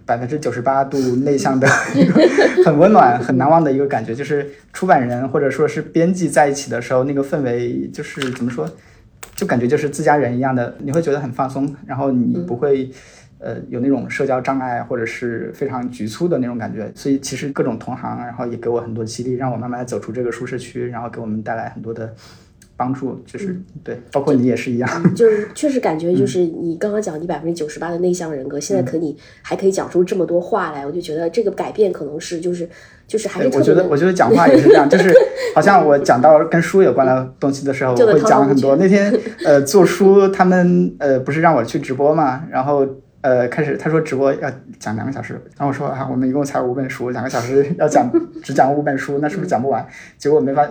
[0.05, 1.65] 百分之九十八度内向的
[1.95, 2.13] 一 个
[2.65, 4.13] 很温暖、很难忘的一个感觉。
[4.13, 8.69] 就是出版人或者说是编辑在一起的时候，那个氛围就是怎么说，
[9.36, 12.91] 就感觉就是自家人一样的，你会觉得很放松，然后你不会。
[13.38, 22.11] 呃，有那种社交障碍或者是非常局促的那种感觉，所以其实各种同行，然后也给我很多激励，让我慢慢走出这个舒适区，然后给我们带来很多的
[22.77, 23.21] 帮助。
[23.25, 24.89] 就是对，包括你也是一样。
[25.13, 32.67] 就 是确实感觉，就是你刚刚讲你百分之九十八的内向人格，现在可你还可以讲出这么多话来，我就觉得这个改变可能是就是
[33.05, 35.13] 就是还是我觉得我觉得讲话也是这样，就是
[35.53, 38.77] 好像我讲到跟书有关的东西的时候，我会讲很多。
[38.77, 39.13] 那天
[39.43, 42.88] 呃做书，他们呃不是让我去直播嘛，然后。
[43.26, 48.07] 呃，开始他说直播要讲两个小时，然后我说啊，我们一共才五本书，两个小时 要讲
[48.43, 49.84] 只讲五本书，那是不是讲不完？
[50.19, 50.63] 结果没法，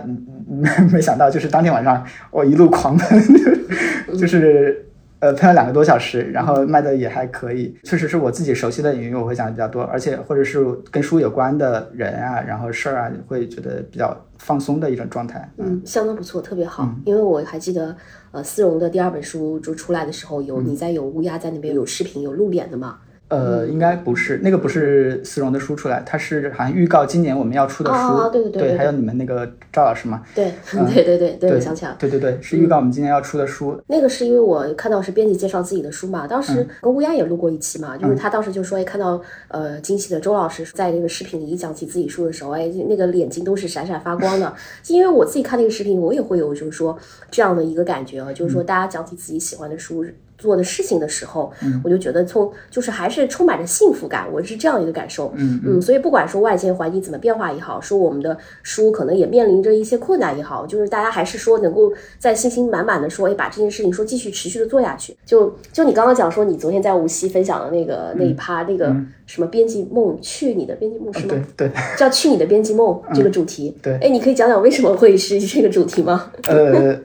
[0.89, 2.01] 没想到，就是当天晚上
[2.31, 3.21] 我一路狂奔，
[4.17, 4.84] 就是
[5.25, 7.75] 呃喷了两个多小时，然后卖的也还可以。
[7.83, 15.49] 确实是我自己熟悉的领域，我会讲的比较多，而且或者是跟书有关的人啊，然后事儿啊，会觉得比较放松的一种状态。
[15.57, 17.95] 嗯，相当不错，特别好，因为我还记得。
[18.31, 22.97] 呃，丝绒的第二本书就出来的时候，有你在有乌鸦在那边有视频有露脸的吗？
[23.27, 33.81] 呃，应该不是，那个不是丝绒的书出来，它是好像预告今年我们要出的书，对对对，还有你们那个赵老师嘛，对对对对对，我想起来了，对对对，是预告我们今年要出的书。
[33.87, 44.53] 那个是因为我看到是编辑介绍自己的书嘛，当时跟乌鸦也录过一期嘛，就是他当时就说，哎，看到呃惊喜的周老师在那个视频里一讲起自己书的时候，哎，那个眼睛都是闪闪发光的。
[44.87, 46.95] 因为我自己看那个视频，我也会有就是说
[47.31, 50.05] 这样的一个感觉啊，就是说大家讲起自己喜欢的书。
[50.37, 51.51] 做的事情的时候，
[51.83, 55.33] 我就觉得从就是还是充满着幸福感，我是这样一个感受。
[55.35, 65.15] 嗯嗯，所以不管说外界环境怎么变化也好，说我们的书可能也面临着一些困难也好，就是大家还是说能够在信心满满的说，哎，把这件事情说继续持续的做下去。
[65.25, 68.95] 就就你刚刚讲说，你昨天在无锡分享的那个那一趴那个
[69.25, 71.35] 什么编辑梦，去你的编辑梦是吗？
[71.57, 73.75] 对对，叫去你的编辑梦这个主题。
[73.81, 76.31] 对，哎，你可以讲讲为什么会是这个主题吗？
[76.47, 76.95] 呃。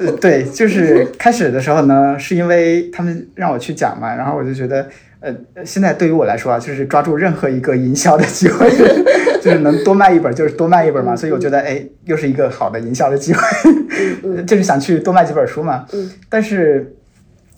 [0.00, 4.86] 呃，对，就是开始的时候呢，是因为他们让我去讲嘛，然后我就觉得，
[5.18, 5.34] 呃，
[5.64, 8.70] 现在对于我来说啊，就是抓住任何一个营销的机会，
[9.42, 13.42] 就是能多卖一本就是多卖一本嘛，所以我觉得，哎，又是一个好的营销的机会，
[14.46, 15.84] 就是想去多卖几本书嘛。
[15.92, 16.08] 嗯。
[16.28, 16.96] 但是，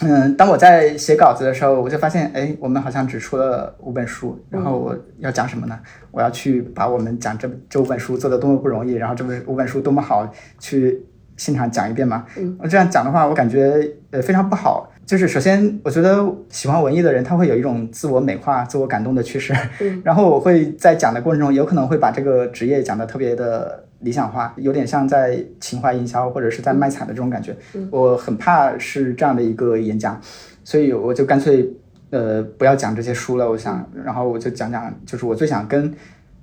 [0.02, 5.78] 嗯，当我在写稿子的时候，我就发现，哎，我们好像只出了五本书，然后我要讲什么呢？
[6.10, 11.04] 我要去把我们讲这这五本书做的多么不容易，然后这本五本书多么好去。
[11.36, 12.26] 现场讲一遍嘛，
[12.58, 14.92] 我这样讲的话，我感觉呃非常不好。
[15.06, 19.54] 就是首先，我觉得喜欢文艺的人，他会有一种自我美化、自我感动的趋势。
[20.04, 27.56] 然后我会在讲的过程中，有可能会把这个职业讲的特别的理想化，有点像在情怀营销或者是在卖惨的这种感觉。
[27.90, 30.20] 我很怕是这样的一个演讲，
[30.64, 31.70] 所以我就干脆
[32.10, 33.50] 呃不要讲这些书了。
[33.50, 35.92] 我想，然后我就讲讲，就是我最想跟。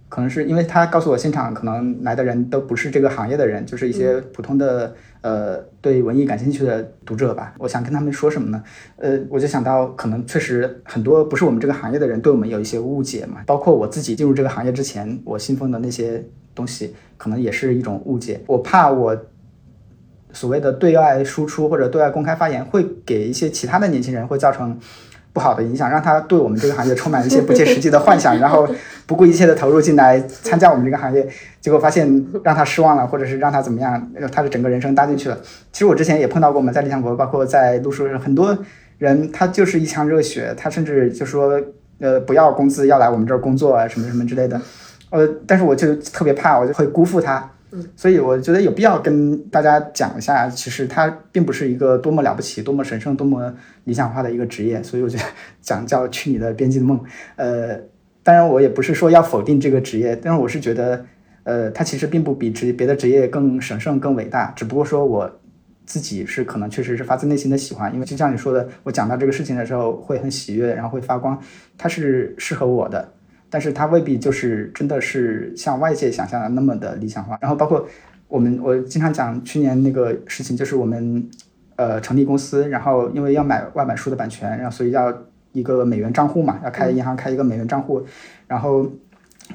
[0.10, 7.54] 可能是因为他告诉我，现场可能来的人都不是这个行业的人，就是一些普通的呃对文艺感兴趣的读者吧。
[7.58, 8.64] 我想跟他们说什么呢？
[8.96, 13.42] 呃，我就想到，可能确实很多不是我们这个行业的人对我们有一些误解嘛。
[13.46, 16.24] 包括我自己进入这个行业之前，我信奉的那些
[16.58, 18.42] 东西，可能也是一种误解。
[18.48, 19.16] 我怕我
[20.34, 24.78] 所谓的对外输出或者对外公开发言，会给一些其他的年轻人会造成。
[25.34, 28.68] 不好的影响，让他对我们这个行业充满一些不切实际的幻想， 然后
[29.06, 31.28] 不顾一切的投入进来参加我们这个行业，
[31.62, 35.40] 结果发现让他失望了，或者是让他怎么样，他的整个人生搭进去了。
[35.72, 38.58] 其实我之前也碰到过，我们在理想国，包括在路书，很多
[38.98, 41.62] 人他就是一腔热血，他甚至就说，
[42.00, 44.60] 呃，不要工资，要来我们这儿工作啊，什么什么之类的。
[45.10, 47.52] 呃，但是我就特别怕，我就会辜负他。
[47.98, 53.54] 所以我觉得有必要跟大家讲一下，其实它并不是一个多么了不起、多么神圣、多么
[53.84, 54.82] 理想化的一个职业。
[54.82, 55.24] 所以我觉得
[55.62, 57.00] 讲叫去你的编辑的梦。
[57.36, 57.78] 呃，
[58.24, 61.06] 当然我也不是说要否定这个职业，但是我是觉得，
[61.44, 65.30] 呃，它其实并不比职别的职业更神圣、更伟大，只不过说我
[65.86, 71.38] 自己是可能确实是发自内心的喜欢，因为就像你说的，我讲到这个事情的时候会很喜悦，然后会发光，
[71.78, 73.14] 它是适合我的，
[73.50, 77.38] 但是它未必就是真的是像外界想象的那么的理想化。
[77.42, 77.88] 然后包括
[78.28, 81.30] 我们，我经常讲去年那个事情，就是我们
[81.76, 85.14] 呃成立公司，然后因为要买外版书的版权，然后所以要
[85.52, 88.06] 一个美元账户嘛，要开银行开一个美元账户，
[88.48, 88.90] 然后。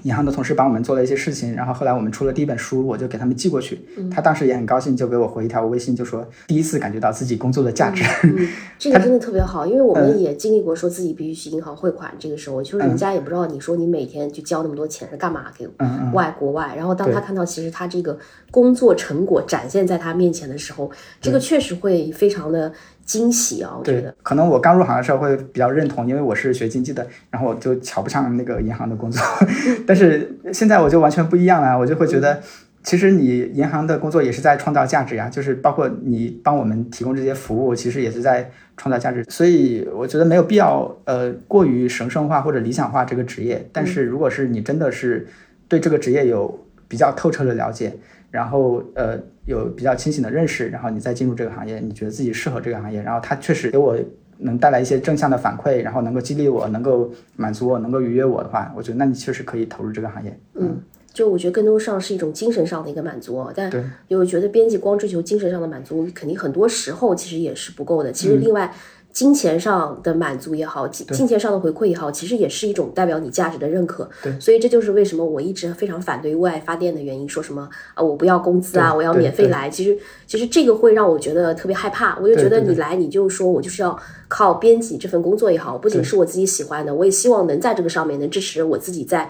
[0.03, 3.81] 银行的同事帮我们做了一些事情，然后后来我们出了第一本书，我就给他们寄过去。
[4.11, 8.03] 他当时也很高兴，就给我回一条微信，就说第一次感觉到自己工作的价值。
[8.25, 8.49] 嗯，
[8.79, 15.69] 这个真的特别好，因为我们也经历过说自己必须去银行汇款，这个时候就是人家也不知道你说你每天就交那么多钱是干嘛，给
[16.13, 16.75] 外国外。
[16.77, 18.19] 然后当他看到其实他这个
[18.51, 20.91] 工作成果展现在他面前的时候，
[21.21, 22.73] 这个确实会非常的。
[23.05, 23.77] 惊喜哦！
[23.81, 29.23] 我觉得可能我刚入行的时候会比较认同，因为我是学经济的，然后我就瞧不上那个银行的工作。
[29.87, 32.41] 但是现在我就完全不一样了，我就会觉得，
[32.83, 39.25] 其实你银行的工作也是在创造价值呀，就是包括你帮我们提供这些服务，其实也是在创造价值。
[39.29, 43.69] 所以我觉得没有必要呃过于神圣化或者理想化这个职业。
[43.73, 45.27] 但是如果是你真的是
[45.69, 47.93] 对这个职业有比较透彻的了解。
[48.31, 53.97] 然后呃有比较清醒的认识，然后你再进入这个行业，你觉得自己适合这个行业，然后它确实给我
[54.39, 60.39] 能带来一些正向的反馈，然后能够激励我，能够满足我，能够愉悦我的话，我觉得那你确实可以投入这个行业。
[60.55, 60.81] 嗯，
[61.13, 63.71] 就我觉得更多上是一种精神上的一个满足，但
[64.09, 68.13] 又觉得编辑光追求精神上的满足，肯定很多时候其实也是不够的。
[68.13, 68.73] 其实另外。
[69.13, 74.09] 金钱上的满足也好，金金钱上的回馈也好，其实也是一种代表你价值的认可。
[74.23, 77.29] 对，所以这就是为什么我一直非常反对为爱发电的原因。
[77.29, 79.69] 说什么啊，我不要工资啊，我要免费来。
[79.69, 82.19] 其实，其实这个会让我觉得特别害怕。
[82.21, 83.99] 我就觉得你来，你就说我就是要
[84.29, 89.29] 靠编辑这份工作也好，不仅是我自己喜欢的，我也希望能在这个上面能支持我自己，在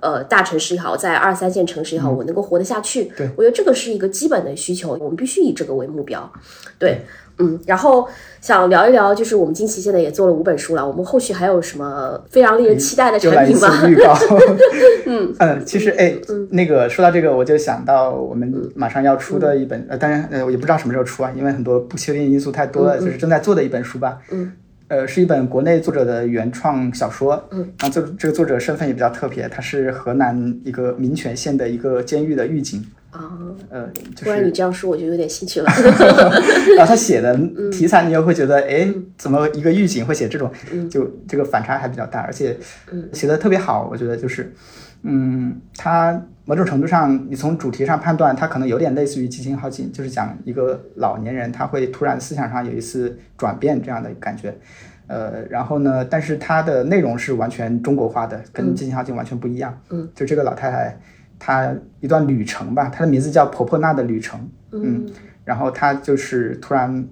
[0.00, 3.04] 呃大城市也好，在二三线城市也好，我能够活得下去。
[3.16, 6.30] 对，我觉得这个是一个基本的需求，我们必须以这个为目标。
[6.78, 7.00] 对。
[7.38, 8.08] 嗯，然后
[8.40, 13.88] 想聊一聊，就是我们金奇现在也做了五本书了，我们后续还有什么非常令人期待的产品吗？
[13.88, 14.14] 预告。
[15.06, 16.14] 嗯嗯，其实哎，
[16.50, 24.18] 那个说到这个，我就想到我们马上要出的一本，呃，当然呃，我也不知道什么时候出啊，因为很多不确定因素太多了，就是正在做的一本书吧。
[24.30, 24.52] 嗯。
[24.88, 27.42] 呃，是一本国内作者的原创小说。
[27.50, 27.60] 嗯。
[27.80, 32.84] 然后这这个作者身份也比较特别，他是河南一个民权县的一个监狱的狱警。
[33.12, 33.38] 啊，
[33.68, 33.86] 呃，
[34.16, 35.70] 突然你这样说，我就有点兴趣了。
[36.76, 37.36] 然后他写的
[37.70, 40.50] 题材，你又会觉得，哎，怎么一个狱警会写这种？
[40.90, 42.56] 就这个反差还比较大，而且
[43.12, 43.86] 写的特别好。
[43.92, 44.50] 我觉得就是，
[45.02, 54.56] 嗯，他某种程度上，你从主题上判断，他可能有点类似于《激情好景》，就是讲一个老年人他会突然思想上有一次转变这样的感觉。
[55.06, 59.78] 呃，然后呢，但是他的内容是完全中国化的，跟《激情好景》完全不一样。
[59.90, 60.98] 嗯，就这个老太太。
[61.44, 64.48] 她一段旅程吧，他的名字叫婆婆娜的旅程。
[64.70, 65.04] 嗯，
[65.44, 67.04] 然后他就是突然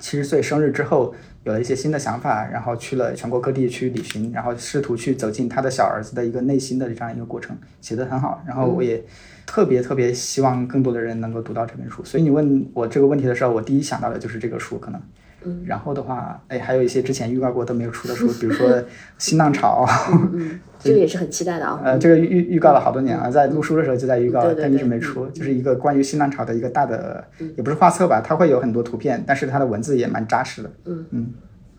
[0.00, 1.14] 七十岁生日之后
[1.44, 8.42] 有了一些新的想法，然后去了全国各地去旅行，然后试图去走进他的小儿子的一个内心的这样一个过程，写得很好。
[8.44, 9.00] 然后我也
[9.46, 12.02] 特别特别希望更多的人能够读到这本书。
[12.02, 15.00] 所以你问我这个问题的时候，我第一想到的就是这个书，可能。
[15.42, 18.68] 嗯，然后的话，哎，还有一些之前预告过都没有出的书，比如说
[19.16, 19.86] 《新浪潮
[20.34, 21.80] 》，嗯，这个也是很期待的啊。
[21.84, 25.26] 呃，这个预预告了好多年了，在录书的时候就在预告，但一直没出。
[25.28, 27.24] 就是一个关于新浪潮的一个大的，
[27.56, 30.70] 也不是画册吧，它会有很多图片，但是它的文字也蛮扎实的。
[30.86, 31.26] 嗯嗯。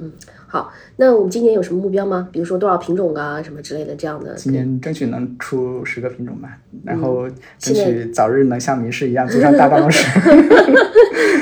[0.04, 0.12] 嗯，
[0.47, 2.28] 好，那我们今年有什么目标吗？
[2.32, 4.34] 比如说多少品种啊，什么之类的这样的。
[4.34, 7.30] 今年争取能出十个品种吧，然后
[7.60, 10.04] 争取早日能像名士一样坐上大办公室。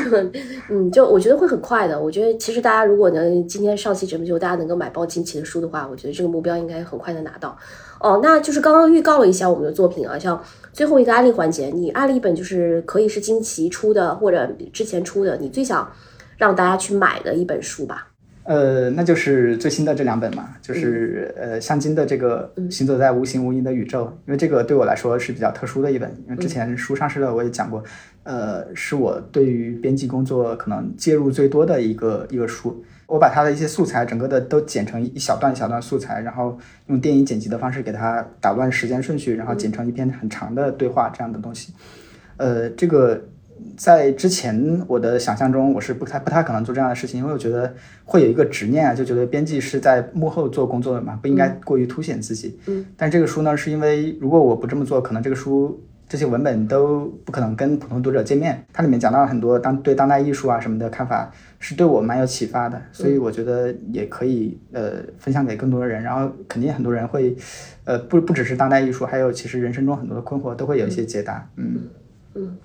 [0.70, 1.97] 嗯，就我觉得会很快的。
[1.97, 7.57] 我觉得其实大家如果能今天上期节目就大家能够买包金奇的书的话，我觉得这个目标应该很快能拿到。
[8.01, 10.43] 哦，那就是刚刚预告了一下我们的作品啊，像
[10.74, 15.89] 最后一个案例环节，你案例一本就是可以是金奇出的或者之前出的，你最想
[16.38, 18.09] 让大家去买的一本书吧。
[18.50, 27.84] 呃，那就是最新的这两本嘛，就是呃，向金的这个《行走在无形无垠的宇宙》，因为这个对我来说是比较特殊的一本，因为之前书上市了我也讲过，
[28.24, 32.84] 呃，是我对于编辑工作可能介入最多的一个一个书。
[33.06, 41.72] 我把它的一些素材整个的都剪成一小段一小段素材，然后用电影剪辑的方式给它打乱时间顺序，然后剪成一篇很长的对话这样的东西。
[42.38, 43.26] 呃，这个。
[43.80, 47.73] 在之前我的想象中，我是不太不太可能做这样的事情，因为我觉得
[48.03, 52.59] 会有一个执念啊，就觉得编辑是在幕后做工作的嘛，不应该过于凸显自己。
[52.67, 52.86] 嗯。
[52.97, 58.61] 但这个书呢，是因为如果我不这么做，可能这个书这些文本都不可能跟普通读者见面。
[58.73, 66.03] 它里面讲到了很多当对当代艺术啊什么的看法，是对我蛮有启发的，所以我觉得也可以呃分享给更多的人。
[66.03, 67.34] 然后肯定很多人会，
[67.86, 71.49] 呃不不只是当代艺术，还有其实人生中很多的困惑都会有一些解答。
[71.55, 71.88] 嗯
[72.36, 72.57] 嗯，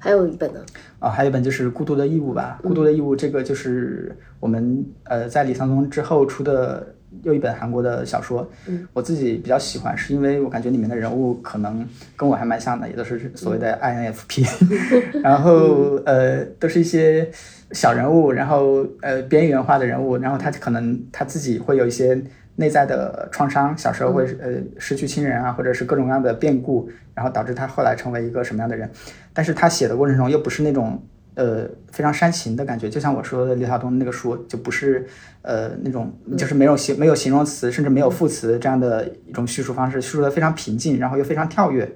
[0.00, 0.60] 还有一本呢？
[0.98, 6.94] 啊，还有一本就是《孤独的义务》吧，《孤独的义务》这个就是我们呃在李沧东之后出的。
[7.24, 8.48] 又一本韩国的小说，
[8.92, 11.84] 我自己比较喜欢，是因为我感觉里面的人物可能
[12.16, 14.46] 跟我还蛮像的，也都是所谓的 INFP，
[15.20, 17.28] 然后呃都是一些
[17.72, 22.22] 小人物，然后呃边缘化的人物，然后他可能他自己会有一些
[22.60, 28.88] 内在的创伤，小时候会呃失去亲人啊，或者是各种各样的变故，然后导致他后来成为一个什么样的人，
[29.32, 31.02] 但是他写的过程中又不是那种。
[31.36, 35.06] 呃，非常煽情的感觉，就像我说的李晓东那个书，就不是
[35.42, 41.90] 呃那种，就是没有形没有形容词，甚至没有副词这样的一种叙述方式，叙述的非常平静，然后又非常跳跃。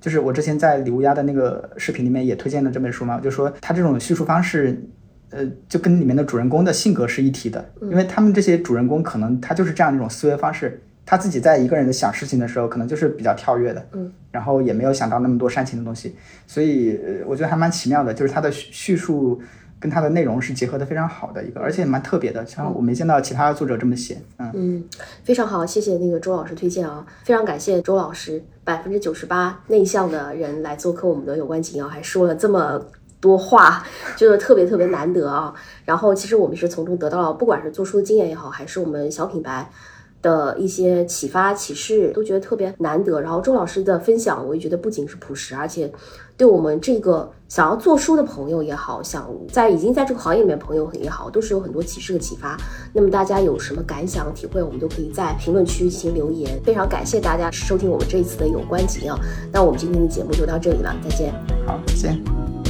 [0.00, 4.78] 就是我之前在李乌鸦的那个视频里面也推荐了这本书嘛，就说他这种叙述方式，
[5.30, 10.80] 呃，就跟里面的主人公的性格是一体的，因为他们这些主人公可能他就是这样一种思维方式。
[11.06, 16.16] 他自己在一个人的想事情的时候，可能就是比较跳跃的，嗯，然后也没有想到那么多煽情的东西，
[16.46, 19.38] 所以我觉得还蛮奇妙的，就是他的叙述
[19.78, 24.50] 跟他的内容是结合的非常好的一个，而且蛮特别的，像我没见到其他作者这么写，嗯。
[24.54, 24.84] 嗯，
[25.22, 32.82] 非常好，谢谢那个周老师推荐啊，非常感谢周老师，百分之九十八内向的人来做客我们的有关紧要，还说了这么
[33.24, 33.82] 多话，
[34.18, 35.54] 就是特别特别难得啊。
[35.86, 39.70] 然后其实我们是从中得到了，不管是做书的经验也好，还是我们小品牌。
[40.24, 45.92] 的一些启发启示都觉得特别难得，然后周老师的分享，我也觉得不仅是朴实，而且
[46.34, 52.56] 对我们这个想要做书的朋友也好，想在已经在这个行业里面朋友也好，都是有很多启示和启发。
[52.94, 56.58] 那么大家有什么感想体会，我们都可以在评论区进行留言。
[56.64, 59.14] 非常感谢大家收听我们这一次的有关紧要，
[59.52, 61.34] 那我们今天的节目就到这里了，再见。
[61.66, 62.63] 好，再见。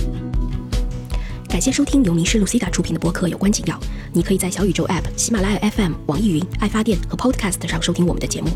[1.54, 3.76] 感谢收听由名师 Lucia 出品的播客《有关紧要》。
[4.12, 8.48] 你可以在小宇宙 App、喜马拉雅 FM、网易云、爱发电和 Podcast 上收听我们的节目。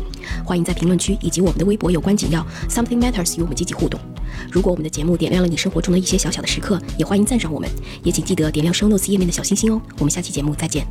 [0.43, 3.97] 欢迎在评论区以及我们的微博“有关紧要 Something Matters” 与我们积极互动。
[4.51, 7.69] 如果我们的节目点亮了你生活中的一些小小的时刻，也欢迎赞赏我们。
[8.03, 9.81] 也请记得点亮 Show Notes 页面的小星星哦。
[9.99, 10.85] 我们下期节目再见。